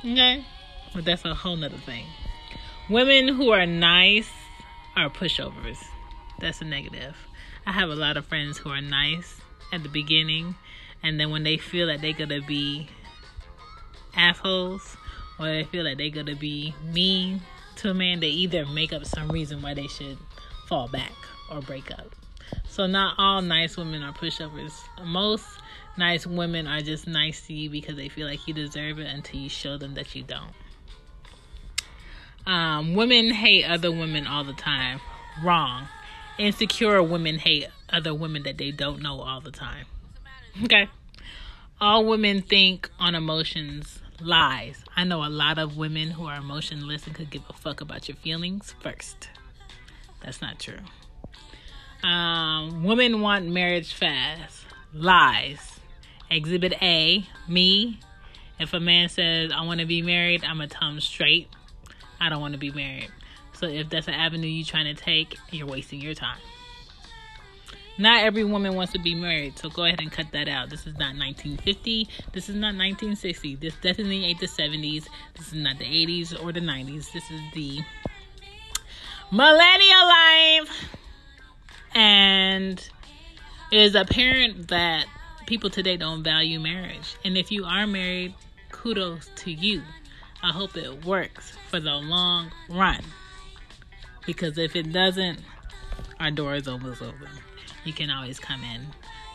Okay? 0.00 0.44
But 0.94 1.06
that's 1.06 1.24
a 1.24 1.34
whole 1.34 1.56
nother 1.56 1.78
thing. 1.78 2.04
Women 2.90 3.28
who 3.28 3.50
are 3.50 3.64
nice 3.64 4.30
are 4.96 5.08
pushovers. 5.08 5.82
That's 6.38 6.60
a 6.60 6.66
negative. 6.66 7.16
I 7.66 7.72
have 7.72 7.88
a 7.88 7.96
lot 7.96 8.18
of 8.18 8.26
friends 8.26 8.58
who 8.58 8.68
are 8.68 8.82
nice 8.82 9.40
at 9.72 9.82
the 9.82 9.88
beginning, 9.88 10.54
and 11.02 11.18
then 11.18 11.30
when 11.30 11.42
they 11.42 11.56
feel 11.56 11.86
that 11.86 12.02
they're 12.02 12.12
gonna 12.12 12.42
be 12.42 12.88
assholes 14.14 14.98
or 15.38 15.46
they 15.46 15.64
feel 15.64 15.84
that 15.84 15.96
they're 15.96 16.10
gonna 16.10 16.36
be 16.36 16.74
mean 16.92 17.40
to 17.76 17.90
a 17.90 17.94
man, 17.94 18.20
they 18.20 18.28
either 18.28 18.66
make 18.66 18.92
up 18.92 19.06
some 19.06 19.28
reason 19.28 19.62
why 19.62 19.72
they 19.72 19.86
should 19.86 20.18
fall 20.68 20.88
back 20.88 21.12
or 21.50 21.62
break 21.62 21.90
up. 21.90 22.14
So 22.74 22.86
not 22.86 23.14
all 23.18 23.40
nice 23.40 23.76
women 23.76 24.02
are 24.02 24.12
pushovers. 24.12 24.72
Most 25.04 25.46
nice 25.96 26.26
women 26.26 26.66
are 26.66 26.80
just 26.80 27.06
nice 27.06 27.46
to 27.46 27.52
you 27.52 27.70
because 27.70 27.96
they 27.96 28.08
feel 28.08 28.26
like 28.26 28.48
you 28.48 28.54
deserve 28.54 28.98
it 28.98 29.06
until 29.06 29.38
you 29.38 29.48
show 29.48 29.78
them 29.78 29.94
that 29.94 30.14
you 30.14 30.24
don't. 30.24 30.52
Um, 32.46 32.94
women 32.94 33.30
hate 33.30 33.64
other 33.64 33.92
women 33.92 34.26
all 34.26 34.44
the 34.44 34.52
time. 34.54 35.00
Wrong 35.42 35.86
insecure 36.38 37.02
women 37.02 37.38
hate 37.38 37.68
other 37.90 38.14
women 38.14 38.42
that 38.42 38.58
they 38.58 38.70
don't 38.70 39.00
know 39.00 39.20
all 39.20 39.40
the 39.40 39.50
time. 39.50 39.86
Okay. 40.64 40.88
All 41.80 42.04
women 42.04 42.42
think 42.42 42.90
on 42.98 43.14
emotions 43.14 44.00
lies. 44.20 44.84
I 44.96 45.04
know 45.04 45.24
a 45.24 45.28
lot 45.28 45.58
of 45.58 45.76
women 45.76 46.10
who 46.10 46.26
are 46.26 46.36
emotionless 46.36 47.06
and 47.06 47.14
could 47.14 47.30
give 47.30 47.42
a 47.48 47.52
fuck 47.52 47.80
about 47.80 48.08
your 48.08 48.16
feelings 48.16 48.74
first. 48.80 49.28
That's 50.22 50.40
not 50.40 50.58
true. 50.58 50.78
Um, 52.04 52.84
women 52.84 53.22
want 53.22 53.48
marriage 53.48 53.94
fast. 53.94 54.66
Lies. 54.92 55.80
Exhibit 56.30 56.74
A, 56.82 57.26
me. 57.48 57.98
If 58.60 58.74
a 58.74 58.80
man 58.80 59.08
says, 59.08 59.50
I 59.52 59.64
want 59.64 59.80
to 59.80 59.86
be 59.86 60.02
married, 60.02 60.44
I'm 60.44 60.58
going 60.58 60.68
to 60.68 60.76
tell 60.76 60.88
him 60.88 61.00
straight. 61.00 61.48
I 62.20 62.28
don't 62.28 62.40
want 62.40 62.52
to 62.52 62.58
be 62.58 62.70
married. 62.70 63.10
So 63.54 63.66
if 63.66 63.88
that's 63.88 64.06
an 64.06 64.14
avenue 64.14 64.46
you're 64.46 64.66
trying 64.66 64.94
to 64.94 65.00
take, 65.00 65.36
you're 65.50 65.66
wasting 65.66 66.00
your 66.00 66.14
time. 66.14 66.38
Not 67.96 68.24
every 68.24 68.44
woman 68.44 68.74
wants 68.74 68.92
to 68.92 68.98
be 68.98 69.14
married, 69.14 69.58
so 69.58 69.70
go 69.70 69.84
ahead 69.84 70.00
and 70.00 70.10
cut 70.10 70.26
that 70.32 70.48
out. 70.48 70.68
This 70.68 70.80
is 70.80 70.94
not 70.94 71.16
1950. 71.16 72.08
This 72.32 72.48
is 72.48 72.56
not 72.56 72.74
1960. 72.74 73.56
This 73.56 73.74
definitely 73.76 74.24
ain't 74.24 74.40
the 74.40 74.46
70s. 74.46 75.06
This 75.36 75.48
is 75.48 75.54
not 75.54 75.78
the 75.78 75.84
80s 75.84 76.42
or 76.42 76.52
the 76.52 76.60
90s. 76.60 77.12
This 77.12 77.30
is 77.30 77.40
the 77.54 77.80
millennial 79.30 80.06
life. 80.06 80.96
And 81.94 82.78
it 83.70 83.78
is 83.78 83.94
apparent 83.94 84.68
that 84.68 85.06
people 85.46 85.70
today 85.70 85.96
don't 85.96 86.22
value 86.22 86.60
marriage. 86.60 87.16
And 87.24 87.36
if 87.36 87.52
you 87.52 87.64
are 87.64 87.86
married, 87.86 88.34
kudos 88.70 89.30
to 89.36 89.52
you. 89.52 89.82
I 90.42 90.50
hope 90.50 90.76
it 90.76 91.04
works 91.04 91.52
for 91.70 91.80
the 91.80 91.94
long 91.94 92.50
run. 92.68 93.00
Because 94.26 94.58
if 94.58 94.76
it 94.76 94.92
doesn't, 94.92 95.40
our 96.20 96.30
door 96.30 96.54
is 96.54 96.68
almost 96.68 97.02
open. 97.02 97.28
You 97.84 97.92
can 97.92 98.10
always 98.10 98.38
come 98.38 98.62
in 98.62 98.86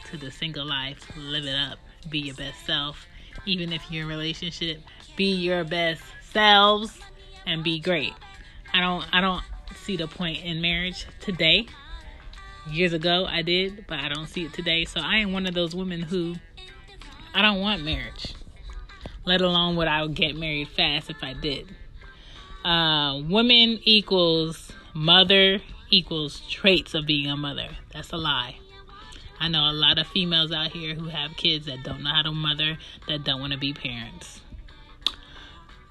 to 0.06 0.18
the 0.18 0.32
single 0.32 0.66
life, 0.66 1.00
live 1.18 1.46
it 1.46 1.56
up, 1.56 1.80
be 2.10 2.20
your 2.20 2.36
best 2.36 2.66
self. 2.66 3.06
Even 3.46 3.72
if 3.72 3.90
you're 3.90 4.04
in 4.04 4.10
relationship, 4.10 4.82
be 5.16 5.34
your 5.34 5.64
best 5.64 6.02
selves 6.32 7.00
and 7.46 7.64
be 7.64 7.80
great. 7.80 8.14
I 8.74 8.82
don't 8.82 9.06
I 9.12 9.22
don't 9.22 9.44
see 9.76 9.98
the 9.98 10.08
point 10.08 10.44
in 10.44 10.62
marriage 10.62 11.06
today. 11.20 11.68
Years 12.68 12.94
ago 12.94 13.26
I 13.26 13.42
did, 13.42 13.86
but 13.88 14.00
I 14.00 14.10
don't 14.10 14.28
see 14.28 14.46
it 14.46 14.54
today. 14.54 14.86
So 14.86 15.02
I 15.02 15.18
am 15.18 15.34
one 15.34 15.46
of 15.46 15.54
those 15.54 15.76
women 15.76 16.02
who 16.02 16.36
I 17.34 17.42
don't 17.42 17.60
want 17.60 17.84
marriage. 17.84 18.34
Let 19.26 19.42
alone 19.42 19.76
would 19.76 19.88
I 19.88 20.06
get 20.08 20.36
married 20.36 20.70
fast 20.70 21.10
if 21.10 21.24
I 21.24 21.34
did. 21.34 21.68
Uh, 22.64 23.22
women 23.30 23.80
equals 23.84 24.72
mother 24.94 25.60
equals 25.90 26.42
traits 26.50 26.94
of 26.94 27.06
being 27.06 27.30
a 27.30 27.38
mother. 27.38 27.70
That's 27.94 28.12
a 28.12 28.18
lie. 28.18 28.58
I 29.40 29.48
know 29.48 29.70
a 29.70 29.72
lot 29.72 29.98
of 29.98 30.08
females 30.08 30.52
out 30.52 30.72
here 30.72 30.96
who 30.96 31.08
have 31.08 31.38
kids 31.38 31.68
that 31.68 31.84
don't 31.84 32.04
know 32.04 32.12
how 32.12 32.24
to 32.24 32.32
mother, 32.32 32.78
that 33.08 33.24
don't 33.24 33.40
want 33.40 33.54
to 33.54 33.60
be 33.60 33.74
parents. 33.74 34.42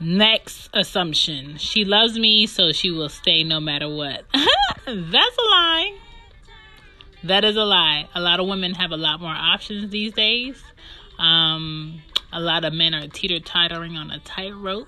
Next 0.00 0.68
assumption 0.74 1.56
she 1.56 1.84
loves 1.84 2.18
me, 2.18 2.46
so 2.46 2.72
she 2.72 2.90
will 2.90 3.08
stay 3.08 3.42
no 3.42 3.58
matter 3.58 3.88
what. 3.88 4.24
That's 4.32 4.86
a 4.86 5.48
lie. 5.50 5.98
That 7.24 7.44
is 7.44 7.56
a 7.56 7.64
lie. 7.64 8.08
A 8.14 8.20
lot 8.20 8.40
of 8.40 8.46
women 8.46 8.74
have 8.74 8.92
a 8.92 8.96
lot 8.96 9.20
more 9.20 9.34
options 9.34 9.90
these 9.90 10.12
days. 10.12 10.62
Um, 11.18 12.00
a 12.32 12.40
lot 12.40 12.64
of 12.64 12.72
men 12.72 12.94
are 12.94 13.08
teeter 13.08 13.40
tottering 13.40 13.96
on 13.96 14.10
a 14.10 14.20
tightrope, 14.20 14.86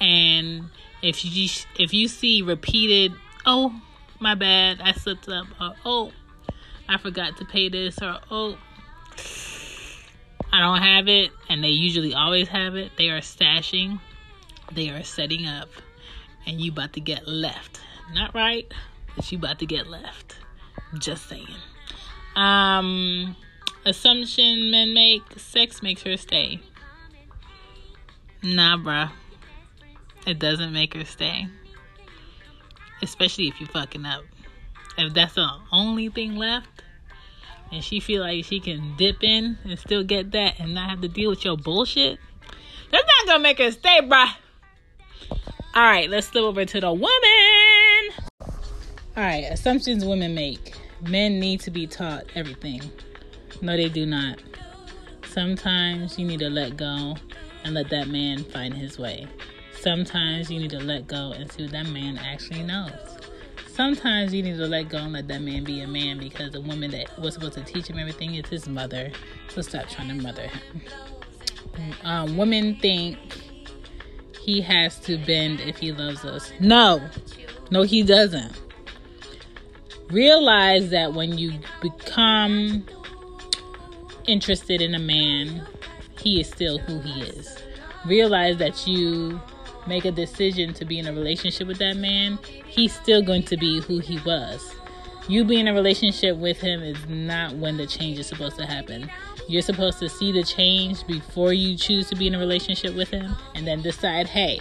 and 0.00 0.70
if 1.02 1.24
you 1.24 1.48
if 1.78 1.92
you 1.92 2.06
see 2.06 2.42
repeated, 2.42 3.12
oh 3.46 3.74
my 4.20 4.34
bad, 4.34 4.80
I 4.80 4.92
slipped 4.92 5.28
up, 5.28 5.46
or 5.60 5.74
oh 5.84 6.12
I 6.88 6.98
forgot 6.98 7.36
to 7.38 7.44
pay 7.44 7.68
this, 7.68 7.98
or 8.00 8.18
oh 8.30 8.56
I 10.52 10.60
don't 10.60 10.82
have 10.82 11.08
it, 11.08 11.30
and 11.48 11.64
they 11.64 11.68
usually 11.68 12.14
always 12.14 12.48
have 12.48 12.76
it. 12.76 12.92
They 12.96 13.08
are 13.08 13.20
stashing, 13.20 14.00
they 14.72 14.90
are 14.90 15.02
setting 15.02 15.46
up, 15.46 15.68
and 16.46 16.60
you 16.60 16.70
about 16.70 16.92
to 16.92 17.00
get 17.00 17.26
left. 17.26 17.80
Not 18.12 18.34
right, 18.34 18.72
but 19.16 19.30
you 19.32 19.38
about 19.38 19.58
to 19.60 19.66
get 19.66 19.88
left. 19.88 20.36
Just 20.98 21.28
saying. 21.28 21.46
Um, 22.36 23.36
assumption 23.84 24.70
men 24.70 24.94
make 24.94 25.22
sex 25.36 25.82
makes 25.82 26.02
her 26.02 26.16
stay. 26.16 26.60
Nah, 28.42 28.76
bruh. 28.76 29.10
It 30.26 30.38
doesn't 30.38 30.72
make 30.72 30.94
her 30.94 31.04
stay. 31.04 31.46
Especially 33.02 33.48
if 33.48 33.60
you 33.60 33.66
fucking 33.66 34.04
up. 34.04 34.22
If 34.98 35.14
that's 35.14 35.34
the 35.34 35.48
only 35.72 36.08
thing 36.08 36.36
left, 36.36 36.82
and 37.72 37.84
she 37.84 38.00
feel 38.00 38.22
like 38.22 38.44
she 38.44 38.60
can 38.60 38.94
dip 38.96 39.22
in 39.22 39.58
and 39.64 39.78
still 39.78 40.02
get 40.02 40.32
that 40.32 40.58
and 40.58 40.74
not 40.74 40.90
have 40.90 41.00
to 41.02 41.08
deal 41.08 41.30
with 41.30 41.44
your 41.44 41.56
bullshit, 41.56 42.18
that's 42.90 43.04
not 43.06 43.26
gonna 43.26 43.42
make 43.42 43.58
her 43.58 43.70
stay, 43.70 44.00
bruh. 44.02 44.34
All 45.74 45.82
right, 45.82 46.10
let's 46.10 46.26
flip 46.26 46.44
over 46.44 46.64
to 46.64 46.80
the 46.80 46.92
woman. 46.92 47.49
All 49.16 49.24
right, 49.24 49.44
assumptions 49.50 50.04
women 50.04 50.34
make. 50.34 50.74
Men 51.02 51.40
need 51.40 51.58
to 51.62 51.70
be 51.72 51.88
taught 51.88 52.26
everything. 52.36 52.80
No, 53.60 53.76
they 53.76 53.88
do 53.88 54.06
not. 54.06 54.40
Sometimes 55.26 56.16
you 56.16 56.24
need 56.24 56.38
to 56.38 56.48
let 56.48 56.76
go 56.76 57.16
and 57.64 57.74
let 57.74 57.90
that 57.90 58.06
man 58.06 58.44
find 58.44 58.72
his 58.72 59.00
way. 59.00 59.26
Sometimes 59.80 60.48
you 60.48 60.60
need 60.60 60.70
to 60.70 60.78
let 60.78 61.08
go 61.08 61.32
and 61.32 61.50
see 61.50 61.64
what 61.64 61.72
that 61.72 61.88
man 61.88 62.18
actually 62.18 62.62
knows. 62.62 62.92
Sometimes 63.66 64.32
you 64.32 64.44
need 64.44 64.58
to 64.58 64.68
let 64.68 64.88
go 64.88 64.98
and 64.98 65.12
let 65.12 65.26
that 65.26 65.42
man 65.42 65.64
be 65.64 65.80
a 65.80 65.88
man 65.88 66.18
because 66.18 66.52
the 66.52 66.60
woman 66.60 66.92
that 66.92 67.18
was 67.18 67.34
supposed 67.34 67.54
to 67.54 67.64
teach 67.64 67.88
him 67.88 67.98
everything 67.98 68.36
is 68.36 68.48
his 68.48 68.68
mother. 68.68 69.10
So 69.48 69.60
stop 69.62 69.88
trying 69.88 70.08
to 70.08 70.14
mother 70.14 70.46
him. 70.46 70.82
Um, 72.04 72.36
women 72.36 72.76
think 72.76 73.18
he 74.40 74.60
has 74.60 75.00
to 75.00 75.18
bend 75.18 75.60
if 75.60 75.78
he 75.78 75.90
loves 75.90 76.24
us. 76.24 76.52
No, 76.60 77.00
no, 77.72 77.82
he 77.82 78.04
doesn't 78.04 78.56
realize 80.10 80.90
that 80.90 81.14
when 81.14 81.38
you 81.38 81.52
become 81.80 82.84
interested 84.26 84.80
in 84.80 84.94
a 84.94 84.98
man, 84.98 85.66
he 86.20 86.40
is 86.40 86.48
still 86.48 86.78
who 86.78 87.00
he 87.00 87.22
is. 87.22 87.56
Realize 88.06 88.58
that 88.58 88.86
you 88.86 89.40
make 89.86 90.04
a 90.04 90.10
decision 90.10 90.74
to 90.74 90.84
be 90.84 90.98
in 90.98 91.06
a 91.06 91.12
relationship 91.12 91.66
with 91.66 91.78
that 91.78 91.96
man, 91.96 92.38
he's 92.66 92.94
still 92.94 93.22
going 93.22 93.42
to 93.44 93.56
be 93.56 93.80
who 93.80 93.98
he 93.98 94.18
was. 94.20 94.74
You 95.28 95.44
being 95.44 95.60
in 95.60 95.68
a 95.68 95.74
relationship 95.74 96.36
with 96.36 96.60
him 96.60 96.82
is 96.82 96.98
not 97.08 97.54
when 97.56 97.76
the 97.76 97.86
change 97.86 98.18
is 98.18 98.26
supposed 98.26 98.56
to 98.58 98.66
happen. 98.66 99.10
You're 99.48 99.62
supposed 99.62 99.98
to 100.00 100.08
see 100.08 100.32
the 100.32 100.42
change 100.42 101.06
before 101.06 101.52
you 101.52 101.76
choose 101.76 102.08
to 102.08 102.16
be 102.16 102.26
in 102.26 102.34
a 102.34 102.38
relationship 102.38 102.94
with 102.94 103.08
him 103.10 103.36
and 103.54 103.66
then 103.66 103.82
decide, 103.82 104.26
hey, 104.26 104.60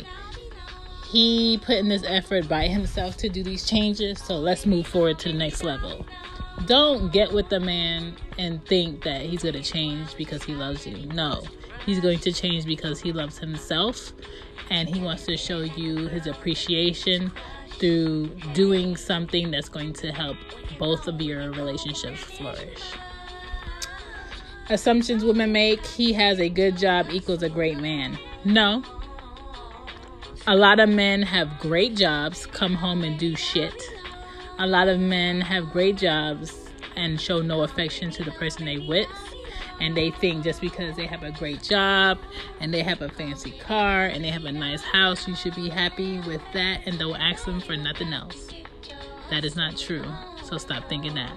he 1.12 1.60
put 1.66 1.78
in 1.78 1.90
this 1.90 2.04
effort 2.06 2.48
by 2.48 2.68
himself 2.68 3.18
to 3.18 3.30
do 3.30 3.44
these 3.44 3.66
changes, 3.66 4.20
so 4.20 4.38
let's 4.38 4.66
move 4.66 4.86
forward 4.86 5.18
to 5.20 5.30
the 5.30 5.38
next 5.38 5.64
level. 5.64 6.06
Don't 6.66 7.12
get 7.12 7.32
with 7.32 7.50
the 7.50 7.60
man 7.60 8.16
and 8.38 8.64
think 8.66 9.04
that 9.04 9.22
he's 9.22 9.42
going 9.42 9.56
to 9.56 9.64
change 9.64 10.16
because 10.18 10.44
he 10.44 10.54
loves 10.54 10.86
you. 10.86 11.08
No, 11.08 11.42
he's 11.86 12.00
going 12.00 12.20
to 12.20 12.32
change 12.32 12.66
because 12.66 13.00
he 13.00 13.12
loves 13.12 13.40
himself 13.40 14.14
and 14.70 14.88
he 14.88 15.02
wants 15.02 15.26
to 15.26 15.36
show 15.36 15.62
you 15.62 16.08
his 16.10 16.28
appreciation 16.28 17.32
through 17.80 18.28
doing 18.54 18.96
something 18.96 19.50
that's 19.50 19.70
going 19.70 19.94
to 19.94 20.12
help 20.12 20.38
both 20.78 21.08
of 21.08 21.20
your 21.22 21.52
relationships 21.52 22.20
flourish. 22.20 22.84
Assumptions 24.70 25.24
women 25.24 25.52
make 25.52 25.84
he 25.84 26.14
has 26.14 26.40
a 26.40 26.50
good 26.50 26.78
job 26.78 27.08
equals 27.10 27.42
a 27.42 27.50
great 27.50 27.80
man. 27.80 28.20
No, 28.46 28.84
a 30.50 30.56
lot 30.56 30.80
of 30.80 30.90
men 30.90 31.22
have 31.22 31.60
great 31.60 31.96
jobs, 31.96 32.48
come 32.48 32.74
home 32.74 33.04
and 33.04 33.20
do 33.20 33.36
shit. 33.36 33.84
A 34.58 34.66
lot 34.66 34.88
of 34.88 35.00
men 35.00 35.42
have 35.42 35.70
great 35.70 35.96
jobs 35.96 36.72
and 36.96 37.22
show 37.22 37.44
no 37.44 37.62
affection 37.62 38.10
to 38.10 38.24
the 38.24 38.32
person 38.32 38.66
they 38.66 38.80
with. 38.80 39.08
And 39.80 39.96
they 39.96 40.10
think 40.10 40.44
just 40.44 40.60
because 40.60 40.96
they 40.96 41.06
have 41.06 41.22
a 41.22 41.30
great 41.30 41.62
job 41.62 42.18
and 42.60 42.74
they 42.74 42.82
have 42.82 43.04
a 43.04 43.10
fancy 43.10 43.52
car 43.52 44.06
and 44.06 44.24
they 44.24 44.32
have 44.32 44.46
a 44.46 44.52
nice 44.52 44.82
house, 44.82 45.28
you 45.28 45.36
should 45.36 45.54
be 45.54 45.70
happy 45.70 46.20
with 46.22 46.42
that 46.54 46.82
and 46.88 46.98
don't 46.98 47.16
ask 47.16 47.46
them 47.46 47.62
for 47.62 47.78
nothing 47.78 48.12
else. 48.12 48.50
That 49.30 49.46
is 49.46 49.56
not 49.56 49.78
true. 49.78 50.04
So 50.44 50.58
stop 50.58 50.90
thinking 50.90 51.14
that. 51.14 51.32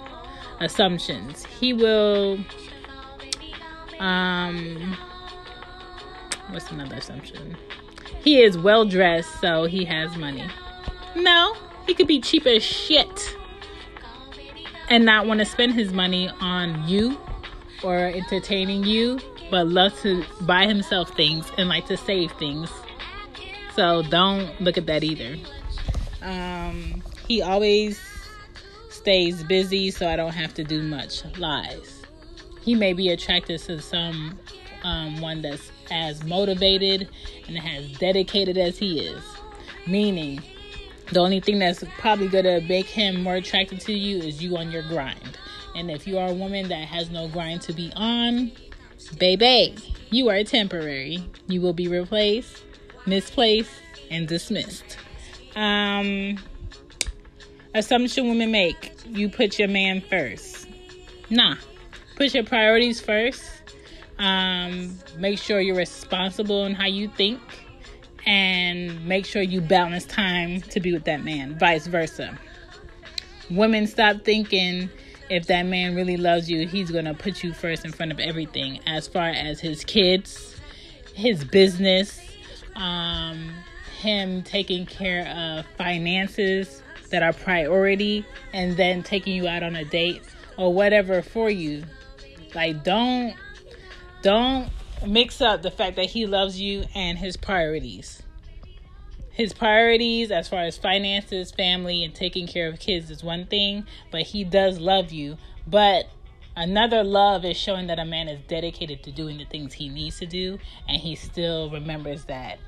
Assumptions. 0.58 1.44
He 1.44 1.74
will 1.74 2.38
um 4.00 4.96
what's 6.48 6.70
another 6.70 6.96
assumption? 6.96 7.58
He 8.20 8.42
is 8.42 8.58
well 8.58 8.84
dressed, 8.84 9.40
so 9.40 9.64
he 9.64 9.84
has 9.84 10.16
money. 10.16 10.44
No, 11.14 11.54
he 11.86 11.94
could 11.94 12.06
be 12.06 12.20
cheap 12.20 12.46
as 12.46 12.62
shit 12.62 13.36
and 14.88 15.04
not 15.04 15.26
want 15.26 15.40
to 15.40 15.46
spend 15.46 15.74
his 15.74 15.92
money 15.92 16.28
on 16.40 16.86
you 16.86 17.18
or 17.82 17.96
entertaining 17.96 18.84
you, 18.84 19.18
but 19.50 19.66
love 19.66 19.98
to 20.00 20.24
buy 20.42 20.66
himself 20.66 21.14
things 21.16 21.50
and 21.58 21.68
like 21.68 21.86
to 21.86 21.96
save 21.96 22.32
things. 22.32 22.70
So 23.74 24.02
don't 24.02 24.60
look 24.60 24.76
at 24.76 24.86
that 24.86 25.02
either. 25.02 25.36
Um, 26.20 27.02
he 27.26 27.42
always 27.42 28.00
stays 28.90 29.42
busy, 29.42 29.90
so 29.90 30.08
I 30.08 30.16
don't 30.16 30.34
have 30.34 30.54
to 30.54 30.64
do 30.64 30.82
much. 30.82 31.22
Lies. 31.38 32.02
He 32.60 32.74
may 32.74 32.92
be 32.92 33.08
attracted 33.08 33.60
to 33.62 33.80
some 33.80 34.38
um, 34.84 35.20
one 35.20 35.42
that's 35.42 35.72
as 35.92 36.24
motivated 36.24 37.08
and 37.46 37.58
as 37.58 37.92
dedicated 37.98 38.56
as 38.56 38.78
he 38.78 39.00
is. 39.00 39.22
Meaning, 39.86 40.42
the 41.12 41.20
only 41.20 41.40
thing 41.40 41.58
that's 41.58 41.84
probably 41.98 42.28
going 42.28 42.44
to 42.44 42.60
make 42.62 42.86
him 42.86 43.22
more 43.22 43.34
attracted 43.34 43.80
to 43.82 43.92
you 43.92 44.18
is 44.18 44.42
you 44.42 44.56
on 44.56 44.70
your 44.70 44.82
grind. 44.82 45.38
And 45.74 45.90
if 45.90 46.06
you 46.06 46.18
are 46.18 46.28
a 46.28 46.34
woman 46.34 46.68
that 46.68 46.88
has 46.88 47.10
no 47.10 47.28
grind 47.28 47.62
to 47.62 47.72
be 47.72 47.92
on, 47.94 48.52
baby, 49.18 49.76
you 50.10 50.28
are 50.30 50.42
temporary. 50.44 51.22
You 51.46 51.60
will 51.60 51.72
be 51.72 51.88
replaced, 51.88 52.62
misplaced, 53.06 53.72
and 54.10 54.26
dismissed. 54.26 54.96
Um, 55.54 56.38
assumption 57.74 58.28
women 58.28 58.50
make 58.50 58.92
you 59.06 59.28
put 59.28 59.58
your 59.58 59.68
man 59.68 60.00
first. 60.00 60.68
Nah, 61.30 61.56
put 62.16 62.34
your 62.34 62.44
priorities 62.44 63.00
first 63.00 63.61
um, 64.18 64.98
make 65.18 65.38
sure 65.38 65.60
you're 65.60 65.76
responsible 65.76 66.64
in 66.64 66.74
how 66.74 66.86
you 66.86 67.08
think 67.08 67.40
and 68.26 69.04
make 69.06 69.26
sure 69.26 69.42
you 69.42 69.60
balance 69.60 70.04
time 70.04 70.60
to 70.62 70.80
be 70.80 70.92
with 70.92 71.04
that 71.04 71.24
man, 71.24 71.58
vice 71.58 71.86
versa. 71.86 72.38
Women, 73.50 73.86
stop 73.86 74.22
thinking 74.24 74.88
if 75.28 75.46
that 75.46 75.64
man 75.64 75.94
really 75.94 76.16
loves 76.16 76.50
you, 76.50 76.66
he's 76.68 76.90
going 76.90 77.04
to 77.04 77.14
put 77.14 77.42
you 77.42 77.52
first 77.52 77.84
in 77.84 77.92
front 77.92 78.12
of 78.12 78.20
everything 78.20 78.80
as 78.86 79.08
far 79.08 79.28
as 79.28 79.60
his 79.60 79.84
kids, 79.84 80.56
his 81.14 81.44
business, 81.44 82.20
um, 82.76 83.50
him 83.98 84.42
taking 84.42 84.86
care 84.86 85.26
of 85.28 85.66
finances 85.76 86.82
that 87.10 87.22
are 87.22 87.32
priority, 87.32 88.24
and 88.52 88.76
then 88.76 89.02
taking 89.02 89.34
you 89.34 89.48
out 89.48 89.62
on 89.62 89.76
a 89.76 89.84
date 89.84 90.22
or 90.56 90.72
whatever 90.72 91.22
for 91.22 91.50
you. 91.50 91.84
Like, 92.54 92.84
don't 92.84 93.34
don't 94.22 94.70
mix 95.06 95.40
up 95.40 95.62
the 95.62 95.70
fact 95.70 95.96
that 95.96 96.06
he 96.06 96.26
loves 96.26 96.60
you 96.60 96.84
and 96.94 97.18
his 97.18 97.36
priorities. 97.36 98.22
His 99.30 99.52
priorities, 99.52 100.30
as 100.30 100.48
far 100.48 100.60
as 100.60 100.76
finances, 100.76 101.50
family, 101.50 102.04
and 102.04 102.14
taking 102.14 102.46
care 102.46 102.68
of 102.68 102.78
kids, 102.78 103.10
is 103.10 103.24
one 103.24 103.46
thing, 103.46 103.86
but 104.10 104.22
he 104.22 104.44
does 104.44 104.78
love 104.78 105.10
you. 105.10 105.38
But 105.66 106.06
another 106.54 107.02
love 107.02 107.44
is 107.44 107.56
showing 107.56 107.86
that 107.86 107.98
a 107.98 108.04
man 108.04 108.28
is 108.28 108.40
dedicated 108.46 109.02
to 109.04 109.12
doing 109.12 109.38
the 109.38 109.44
things 109.46 109.72
he 109.72 109.88
needs 109.88 110.18
to 110.18 110.26
do, 110.26 110.58
and 110.86 111.00
he 111.00 111.14
still 111.14 111.70
remembers 111.70 112.26
that 112.26 112.58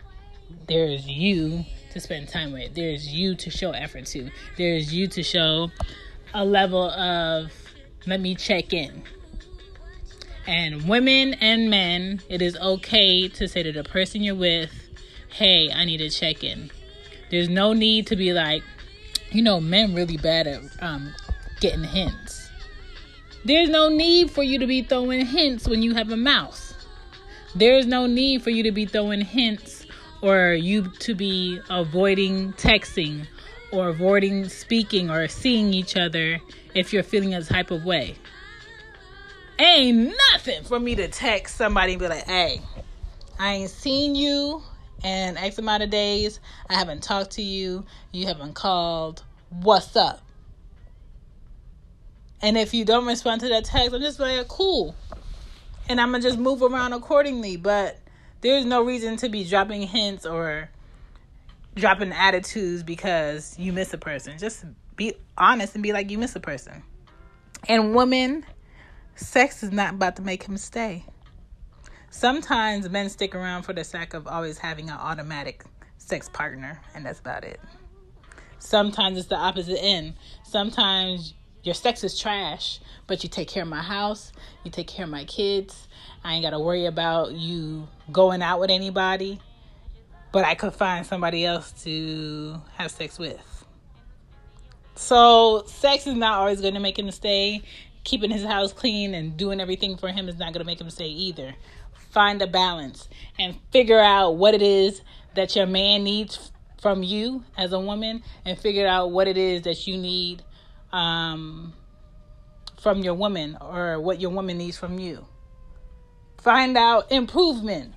there's 0.67 1.07
you 1.07 1.65
to 1.91 2.01
spend 2.01 2.29
time 2.29 2.53
with, 2.53 2.75
there's 2.75 3.09
you 3.09 3.35
to 3.35 3.51
show 3.51 3.73
effort 3.73 4.07
to, 4.07 4.31
there's 4.57 4.93
you 4.93 5.07
to 5.09 5.23
show 5.23 5.71
a 6.33 6.45
level 6.45 6.91
of 6.91 7.53
let 8.07 8.21
me 8.21 8.35
check 8.35 8.73
in 8.73 9.03
and 10.47 10.89
women 10.89 11.35
and 11.35 11.71
men, 11.71 12.21
it 12.29 12.43
is 12.43 12.57
okay 12.57 13.29
to 13.29 13.49
say 13.49 13.63
to 13.63 13.73
the 13.73 13.85
person 13.85 14.23
you're 14.23 14.35
with, 14.35 14.73
hey, 15.29 15.71
I 15.73 15.85
need 15.85 15.99
to 15.99 16.11
check 16.11 16.45
in. 16.45 16.71
There's 17.31 17.49
no 17.49 17.73
need 17.73 18.07
to 18.09 18.17
be 18.17 18.33
like, 18.33 18.63
you 19.31 19.43
know, 19.43 19.61
men 19.61 19.95
really 19.95 20.17
bad 20.17 20.47
at 20.47 20.63
um, 20.81 21.13
getting 21.61 21.85
hints. 21.85 22.51
There's 23.45 23.69
no 23.69 23.89
need 23.89 24.31
for 24.31 24.43
you 24.43 24.59
to 24.59 24.67
be 24.67 24.83
throwing 24.83 25.25
hints 25.27 25.67
when 25.67 25.83
you 25.83 25.95
have 25.95 26.11
a 26.11 26.17
mouse. 26.17 26.75
There's 27.55 27.87
no 27.87 28.07
need 28.07 28.43
for 28.43 28.51
you 28.51 28.63
to 28.65 28.73
be 28.73 28.87
throwing 28.87 29.21
hints 29.21 29.87
or 30.23 30.55
you 30.55 30.89
to 31.01 31.15
be 31.15 31.61
avoiding 31.69 32.53
texting 32.55 33.27
or 33.73 33.89
avoiding 33.89 34.49
speaking 34.49 35.11
or 35.11 35.29
seeing 35.29 35.75
each 35.75 35.97
other 35.97 36.41
if 36.75 36.93
you're 36.93 37.03
feeling 37.03 37.35
a 37.35 37.43
type 37.43 37.71
of 37.71 37.85
way. 37.85 38.17
Ain't 39.59 40.15
nothing 40.33 40.65
for 40.65 40.81
me 40.81 40.97
to 40.97 41.09
text 41.09 41.57
somebody 41.57 41.93
and 41.93 42.01
be 42.01 42.09
like, 42.09 42.25
hey, 42.25 42.61
I 43.39 43.55
ain't 43.55 43.71
seen 43.71 44.15
you 44.15 44.63
in 45.05 45.37
X 45.37 45.59
amount 45.59 45.83
of 45.83 45.91
days. 45.91 46.41
I 46.69 46.75
haven't 46.75 47.03
talked 47.03 47.33
to 47.33 47.43
you. 47.43 47.85
You 48.13 48.27
haven't 48.27 48.55
called. 48.55 49.23
What's 49.51 49.95
up? 49.95 50.21
And 52.43 52.59
if 52.59 52.75
you 52.75 52.85
don't 52.85 53.07
respond 53.07 53.41
to 53.43 53.49
that 53.49 53.65
text, 53.65 53.95
I'm 53.95 54.01
just 54.01 54.19
like, 54.19 54.49
cool. 54.49 54.95
And 55.89 56.01
I'm 56.01 56.11
going 56.11 56.23
to 56.23 56.29
just 56.29 56.39
move 56.39 56.63
around 56.63 56.93
accordingly. 56.93 57.57
But 57.57 57.99
there's 58.41 58.65
no 58.65 58.83
reason 58.83 59.17
to 59.19 59.29
be 59.29 59.45
dropping 59.45 59.83
hints 59.83 60.27
or 60.27 60.69
dropping 61.77 62.13
attitudes 62.13 62.83
because 62.83 63.59
you 63.59 63.73
miss 63.73 63.95
a 63.95 63.99
person. 63.99 64.37
Just 64.39 64.65
be 64.97 65.15
honest 65.39 65.75
and 65.75 65.83
be 65.83 65.93
like, 65.93 66.11
you 66.11 66.19
miss 66.19 66.35
a 66.35 66.41
person. 66.41 66.83
And 67.69 67.95
women, 67.95 68.45
sex 69.17 69.63
is 69.63 69.73
not 69.73 69.95
about 69.95 70.17
to 70.17 70.23
make 70.23 70.45
him 70.45 70.57
stay. 70.57 71.05
Sometimes 72.11 72.89
men 72.89 73.09
stick 73.09 73.35
around 73.35 73.65
for 73.65 73.73
the 73.73 73.85
sake 73.85 74.15
of 74.15 74.27
always 74.27 74.59
having 74.59 74.89
an 74.89 74.97
automatic 74.97 75.65
sex 75.99 76.29
partner, 76.29 76.81
and 76.95 77.05
that's 77.05 77.21
about 77.21 77.45
it. 77.45 77.61
Sometimes 78.59 79.19
it's 79.19 79.29
the 79.29 79.37
opposite 79.37 79.83
end. 79.83 80.15
Sometimes 80.45 81.35
your 81.65 81.75
sex 81.75 82.05
is 82.05 82.19
trash, 82.19 82.79
but 83.07 83.23
you 83.23 83.29
take 83.29 83.49
care 83.49 83.63
of 83.63 83.69
my 83.69 83.83
house, 83.83 84.33
you 84.63 84.71
take 84.71 84.87
care 84.87 85.05
of 85.05 85.11
my 85.11 85.25
kids. 85.25 85.89
I 86.23 86.35
ain't 86.35 86.43
got 86.43 86.51
to 86.51 86.61
worry 86.61 86.87
about 86.87 87.33
you 87.33 87.89
going 88.13 88.43
out 88.43 88.61
with 88.61 88.71
anybody, 88.71 89.41
but 90.33 90.45
I 90.45 90.55
could 90.55 90.73
find 90.73 91.05
somebody 91.05 91.45
else 91.45 91.73
to 91.85 92.61
have 92.77 92.91
sex 92.91 93.19
with. 93.19 93.65
So, 94.97 95.65
sex 95.67 96.07
is 96.07 96.15
not 96.15 96.39
always 96.39 96.61
going 96.61 96.75
to 96.75 96.81
make 96.81 96.99
him 96.99 97.11
stay. 97.11 97.63
Keeping 98.05 98.31
his 98.31 98.45
house 98.45 98.73
clean 98.73 99.15
and 99.15 99.37
doing 99.37 99.61
everything 99.61 99.97
for 99.97 100.09
him 100.09 100.29
is 100.29 100.37
not 100.37 100.53
going 100.53 100.61
to 100.61 100.65
make 100.65 100.81
him 100.81 100.91
stay 100.91 101.07
either. 101.07 101.55
Find 102.11 102.41
a 102.43 102.47
balance 102.47 103.09
and 103.39 103.57
figure 103.73 104.01
out 104.01 104.37
what 104.37 104.55
it 104.55 104.63
is 104.63 105.03
that 105.35 105.57
your 105.57 105.67
man 105.67 106.05
needs 106.05 106.53
from 106.81 107.03
you 107.03 107.43
as 107.57 107.73
a 107.73 107.81
woman 107.81 108.23
and 108.45 108.59
figure 108.59 108.87
out 108.87 109.11
what 109.11 109.27
it 109.27 109.39
is 109.39 109.63
that 109.63 109.87
you 109.87 109.97
need 109.97 110.43
um, 110.93 111.73
from 112.79 112.99
your 112.99 113.15
woman 113.15 113.57
or 113.61 113.99
what 113.99 114.21
your 114.21 114.31
woman 114.31 114.59
needs 114.59 114.77
from 114.77 114.99
you. 114.99 115.25
Find 116.43 116.77
out 116.77 117.11
improvement. 117.11 117.95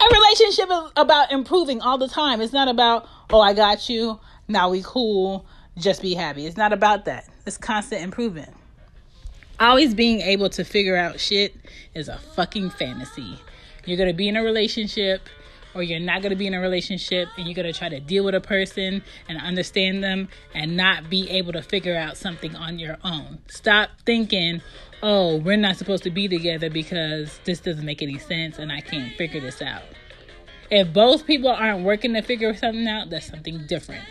A 0.00 0.04
relationship 0.04 0.68
is 0.70 0.92
about 0.96 1.32
improving 1.32 1.80
all 1.80 1.96
the 1.96 2.08
time. 2.08 2.42
It's 2.42 2.52
not 2.52 2.68
about, 2.68 3.08
oh, 3.30 3.40
I 3.40 3.54
got 3.54 3.88
you. 3.88 4.20
Now 4.46 4.68
we 4.68 4.82
cool. 4.84 5.46
Just 5.78 6.02
be 6.02 6.12
happy. 6.12 6.46
It's 6.46 6.58
not 6.58 6.74
about 6.74 7.06
that. 7.06 7.26
It's 7.46 7.56
constant 7.56 8.02
improvement. 8.02 8.54
Always 9.60 9.92
being 9.92 10.20
able 10.20 10.48
to 10.50 10.64
figure 10.64 10.96
out 10.96 11.18
shit 11.18 11.56
is 11.92 12.08
a 12.08 12.18
fucking 12.18 12.70
fantasy. 12.70 13.40
You're 13.84 13.96
going 13.96 14.08
to 14.08 14.14
be 14.14 14.28
in 14.28 14.36
a 14.36 14.42
relationship 14.42 15.22
or 15.74 15.82
you're 15.82 15.98
not 15.98 16.22
going 16.22 16.30
to 16.30 16.36
be 16.36 16.46
in 16.46 16.54
a 16.54 16.60
relationship 16.60 17.28
and 17.36 17.46
you're 17.46 17.54
going 17.54 17.72
to 17.72 17.76
try 17.76 17.88
to 17.88 17.98
deal 17.98 18.24
with 18.24 18.36
a 18.36 18.40
person 18.40 19.02
and 19.28 19.40
understand 19.40 20.04
them 20.04 20.28
and 20.54 20.76
not 20.76 21.10
be 21.10 21.28
able 21.30 21.52
to 21.52 21.62
figure 21.62 21.96
out 21.96 22.16
something 22.16 22.54
on 22.54 22.78
your 22.78 22.98
own. 23.02 23.38
Stop 23.48 23.90
thinking, 24.06 24.62
oh, 25.02 25.38
we're 25.38 25.56
not 25.56 25.76
supposed 25.76 26.04
to 26.04 26.10
be 26.10 26.28
together 26.28 26.70
because 26.70 27.40
this 27.44 27.58
doesn't 27.58 27.84
make 27.84 28.00
any 28.00 28.18
sense 28.18 28.58
and 28.58 28.70
I 28.70 28.80
can't 28.80 29.12
figure 29.16 29.40
this 29.40 29.60
out. 29.60 29.82
If 30.70 30.92
both 30.92 31.26
people 31.26 31.50
aren't 31.50 31.84
working 31.84 32.14
to 32.14 32.22
figure 32.22 32.54
something 32.54 32.86
out, 32.86 33.10
that's 33.10 33.26
something 33.26 33.66
different. 33.66 34.04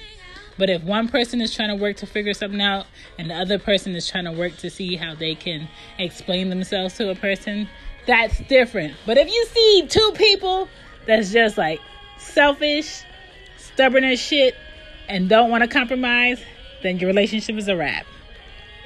But 0.57 0.69
if 0.69 0.83
one 0.83 1.07
person 1.07 1.41
is 1.41 1.55
trying 1.55 1.69
to 1.69 1.75
work 1.75 1.97
to 1.97 2.07
figure 2.07 2.33
something 2.33 2.61
out 2.61 2.87
and 3.17 3.29
the 3.29 3.35
other 3.35 3.59
person 3.59 3.95
is 3.95 4.07
trying 4.09 4.25
to 4.25 4.31
work 4.31 4.57
to 4.57 4.69
see 4.69 4.95
how 4.95 5.13
they 5.13 5.35
can 5.35 5.67
explain 5.99 6.49
themselves 6.49 6.97
to 6.97 7.09
a 7.09 7.15
person, 7.15 7.69
that's 8.07 8.39
different. 8.47 8.95
But 9.05 9.17
if 9.17 9.27
you 9.27 9.45
see 9.45 9.87
two 9.87 10.11
people 10.15 10.67
that's 11.05 11.31
just 11.31 11.57
like 11.57 11.79
selfish, 12.17 13.03
stubborn 13.57 14.03
as 14.03 14.19
shit, 14.19 14.55
and 15.07 15.29
don't 15.29 15.49
want 15.49 15.63
to 15.63 15.69
compromise, 15.69 16.41
then 16.83 16.97
your 16.99 17.07
relationship 17.07 17.55
is 17.57 17.67
a 17.67 17.75
wrap. 17.75 18.05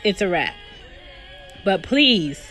It's 0.03 0.21
a 0.21 0.27
wrap. 0.27 0.53
But 1.63 1.83
please 1.83 2.41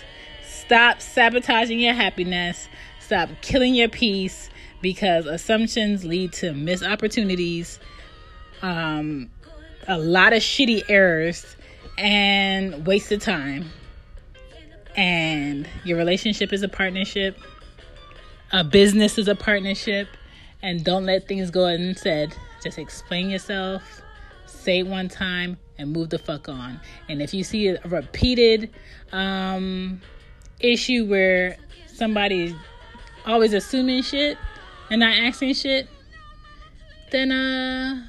stop 0.47 1.01
sabotaging 1.01 1.81
your 1.81 1.95
happiness, 1.95 2.69
stop 3.01 3.29
killing 3.43 3.75
your 3.75 3.89
peace 3.89 4.49
because 4.81 5.27
assumptions 5.27 6.05
lead 6.05 6.33
to 6.33 6.53
missed 6.53 6.85
opportunities, 6.85 7.79
um, 8.63 9.31
a 9.89 9.99
lot 9.99 10.33
of 10.33 10.43
shitty 10.43 10.83
errors, 10.89 11.57
and 11.99 12.87
wasted 12.87 13.21
time. 13.21 13.71
And 14.97 15.69
your 15.85 15.97
relationship 15.97 16.53
is 16.53 16.63
a 16.63 16.69
partnership 16.69 17.39
a 18.53 18.65
business 18.65 19.17
is 19.17 19.29
a 19.29 19.37
partnership 19.37 20.09
and 20.63 20.85
don't 20.85 21.05
let 21.05 21.29
things 21.29 21.51
go 21.51 21.67
unsaid. 21.67 22.35
Just 22.63 22.79
explain 22.79 23.31
yourself, 23.31 24.03
say 24.47 24.81
it 24.81 24.87
one 24.87 25.09
time, 25.09 25.57
and 25.79 25.93
move 25.93 26.11
the 26.11 26.19
fuck 26.19 26.49
on. 26.49 26.81
And 27.09 27.23
if 27.23 27.33
you 27.33 27.45
see 27.45 27.69
a 27.69 27.81
repeated 27.85 28.71
um, 29.13 30.01
issue 30.59 31.07
where 31.07 31.57
somebody's 31.87 32.53
always 33.25 33.55
assuming 33.55 34.03
shit 34.03 34.37
and 34.91 35.01
not 35.01 35.17
asking 35.17 35.55
shit, 35.55 35.89
then 37.13 37.31
uh, 37.31 38.05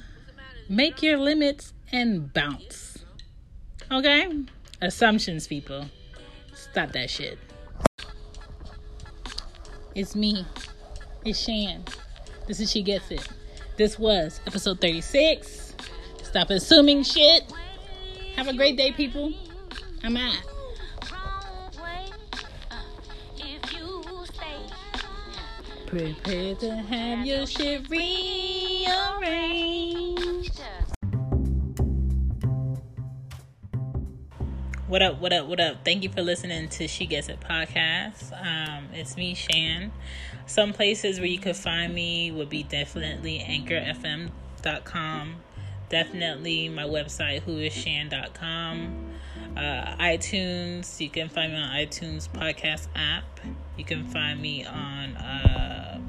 make 0.68 1.02
your 1.02 1.18
limits 1.18 1.72
and 1.92 2.32
bounce. 2.32 2.98
Okay? 3.90 4.44
Assumptions, 4.80 5.46
people. 5.46 5.86
Stop 6.54 6.92
that 6.92 7.10
shit. 7.10 7.38
It's 9.94 10.16
me. 10.16 10.46
It's 11.24 11.38
Shan. 11.38 11.84
This 12.46 12.60
is 12.60 12.70
She 12.70 12.82
Gets 12.82 13.10
It. 13.10 13.26
This 13.76 13.98
was 13.98 14.40
episode 14.46 14.80
36. 14.80 15.74
Stop 16.22 16.50
assuming 16.50 17.02
shit. 17.02 17.44
Have 18.36 18.48
a 18.48 18.54
great 18.54 18.76
day, 18.76 18.92
people. 18.92 19.32
I'm 20.02 20.16
out. 20.16 20.36
Prepare 25.86 26.54
to 26.54 26.74
have 26.74 27.26
your 27.26 27.46
shit 27.46 27.86
rearranged. 27.90 30.11
What 34.92 35.00
up, 35.00 35.20
what 35.20 35.32
up, 35.32 35.46
what 35.46 35.58
up? 35.58 35.86
Thank 35.86 36.02
you 36.02 36.10
for 36.10 36.20
listening 36.20 36.68
to 36.68 36.86
She 36.86 37.06
Gets 37.06 37.30
It 37.30 37.40
podcast. 37.40 38.30
Um, 38.38 38.88
it's 38.92 39.16
me, 39.16 39.32
Shan. 39.32 39.90
Some 40.44 40.74
places 40.74 41.18
where 41.18 41.30
you 41.30 41.38
could 41.38 41.56
find 41.56 41.94
me 41.94 42.30
would 42.30 42.50
be 42.50 42.62
definitely 42.62 43.38
anchorfm.com, 43.38 45.36
definitely 45.88 46.68
my 46.68 46.82
website, 46.82 47.40
whoisshan.com, 47.44 49.12
uh, 49.56 49.96
iTunes. 49.96 51.00
You 51.00 51.08
can 51.08 51.30
find 51.30 51.54
me 51.54 51.58
on 51.58 51.70
iTunes 51.70 52.28
podcast 52.28 52.88
app. 52.94 53.40
You 53.78 53.86
can 53.86 54.04
find 54.08 54.42
me 54.42 54.66
on 54.66 55.16
uh, 55.16 56.00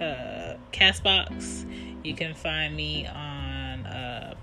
uh, 0.00 0.56
Castbox. 0.72 1.66
You 2.02 2.14
can 2.14 2.32
find 2.32 2.74
me 2.74 3.06
on 3.06 3.31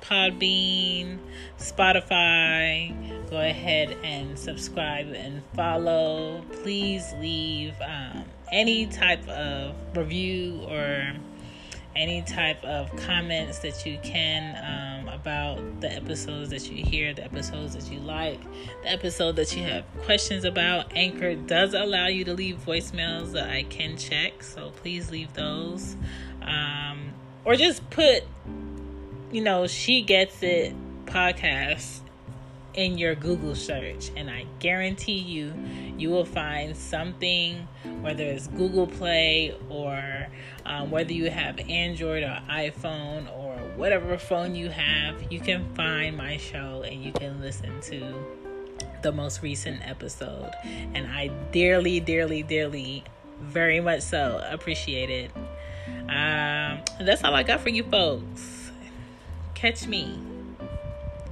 Podbean, 0.01 1.19
Spotify 1.57 2.95
go 3.29 3.39
ahead 3.39 3.95
and 4.03 4.37
subscribe 4.37 5.11
and 5.13 5.43
follow. 5.55 6.43
Please 6.63 7.13
leave 7.19 7.73
um, 7.81 8.25
any 8.51 8.87
type 8.87 9.27
of 9.29 9.75
review 9.95 10.65
or 10.67 11.13
any 11.95 12.21
type 12.21 12.63
of 12.63 12.95
comments 12.95 13.59
that 13.59 13.85
you 13.85 13.99
can 14.03 14.55
um, 14.63 15.13
about 15.13 15.59
the 15.81 15.91
episodes 15.91 16.49
that 16.49 16.71
you 16.71 16.83
hear, 16.83 17.13
the 17.13 17.23
episodes 17.23 17.75
that 17.75 17.91
you 17.91 17.99
like, 17.99 18.41
the 18.83 18.91
episode 18.91 19.35
that 19.35 19.55
you 19.55 19.63
have 19.63 19.83
questions 20.03 20.43
about. 20.43 20.91
Anchor 20.95 21.35
does 21.35 21.73
allow 21.73 22.07
you 22.07 22.23
to 22.25 22.33
leave 22.33 22.57
voicemails 22.65 23.33
that 23.33 23.49
I 23.49 23.63
can 23.63 23.97
check, 23.97 24.41
so 24.43 24.71
please 24.77 25.11
leave 25.11 25.33
those. 25.33 25.97
Um, 26.41 27.11
or 27.43 27.55
just 27.55 27.87
put, 27.89 28.23
you 29.31 29.41
know, 29.41 29.67
She 29.67 30.01
Gets 30.01 30.41
It 30.41 30.73
podcast 31.05 31.99
in 32.73 32.97
your 32.97 33.13
Google 33.15 33.55
search, 33.55 34.11
and 34.15 34.29
I 34.29 34.45
guarantee 34.59 35.17
you, 35.17 35.53
you 35.97 36.09
will 36.09 36.25
find 36.25 36.75
something, 36.75 37.67
whether 38.01 38.23
it's 38.23 38.47
Google 38.47 38.87
Play 38.87 39.55
or 39.69 40.27
um, 40.65 40.89
whether 40.89 41.11
you 41.11 41.29
have 41.29 41.59
Android 41.59 42.23
or 42.23 42.41
iPhone 42.49 43.31
or 43.37 43.55
whatever 43.75 44.17
phone 44.17 44.55
you 44.55 44.69
have, 44.69 45.31
you 45.31 45.39
can 45.39 45.67
find 45.75 46.15
my 46.15 46.37
show 46.37 46.83
and 46.83 47.03
you 47.03 47.11
can 47.11 47.41
listen 47.41 47.81
to 47.81 48.13
the 49.01 49.11
most 49.11 49.41
recent 49.41 49.87
episode. 49.87 50.51
And 50.63 51.07
I 51.07 51.27
dearly, 51.51 51.99
dearly, 51.99 52.43
dearly, 52.43 53.03
very 53.41 53.79
much 53.79 54.01
so 54.01 54.43
appreciate 54.49 55.09
it. 55.09 55.31
Um, 56.07 56.81
that's 57.01 57.23
all 57.23 57.35
I 57.35 57.43
got 57.43 57.61
for 57.61 57.69
you 57.69 57.83
folks. 57.83 58.58
Catch 59.59 59.87
me. 59.87 60.17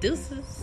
Deuces. 0.01 0.56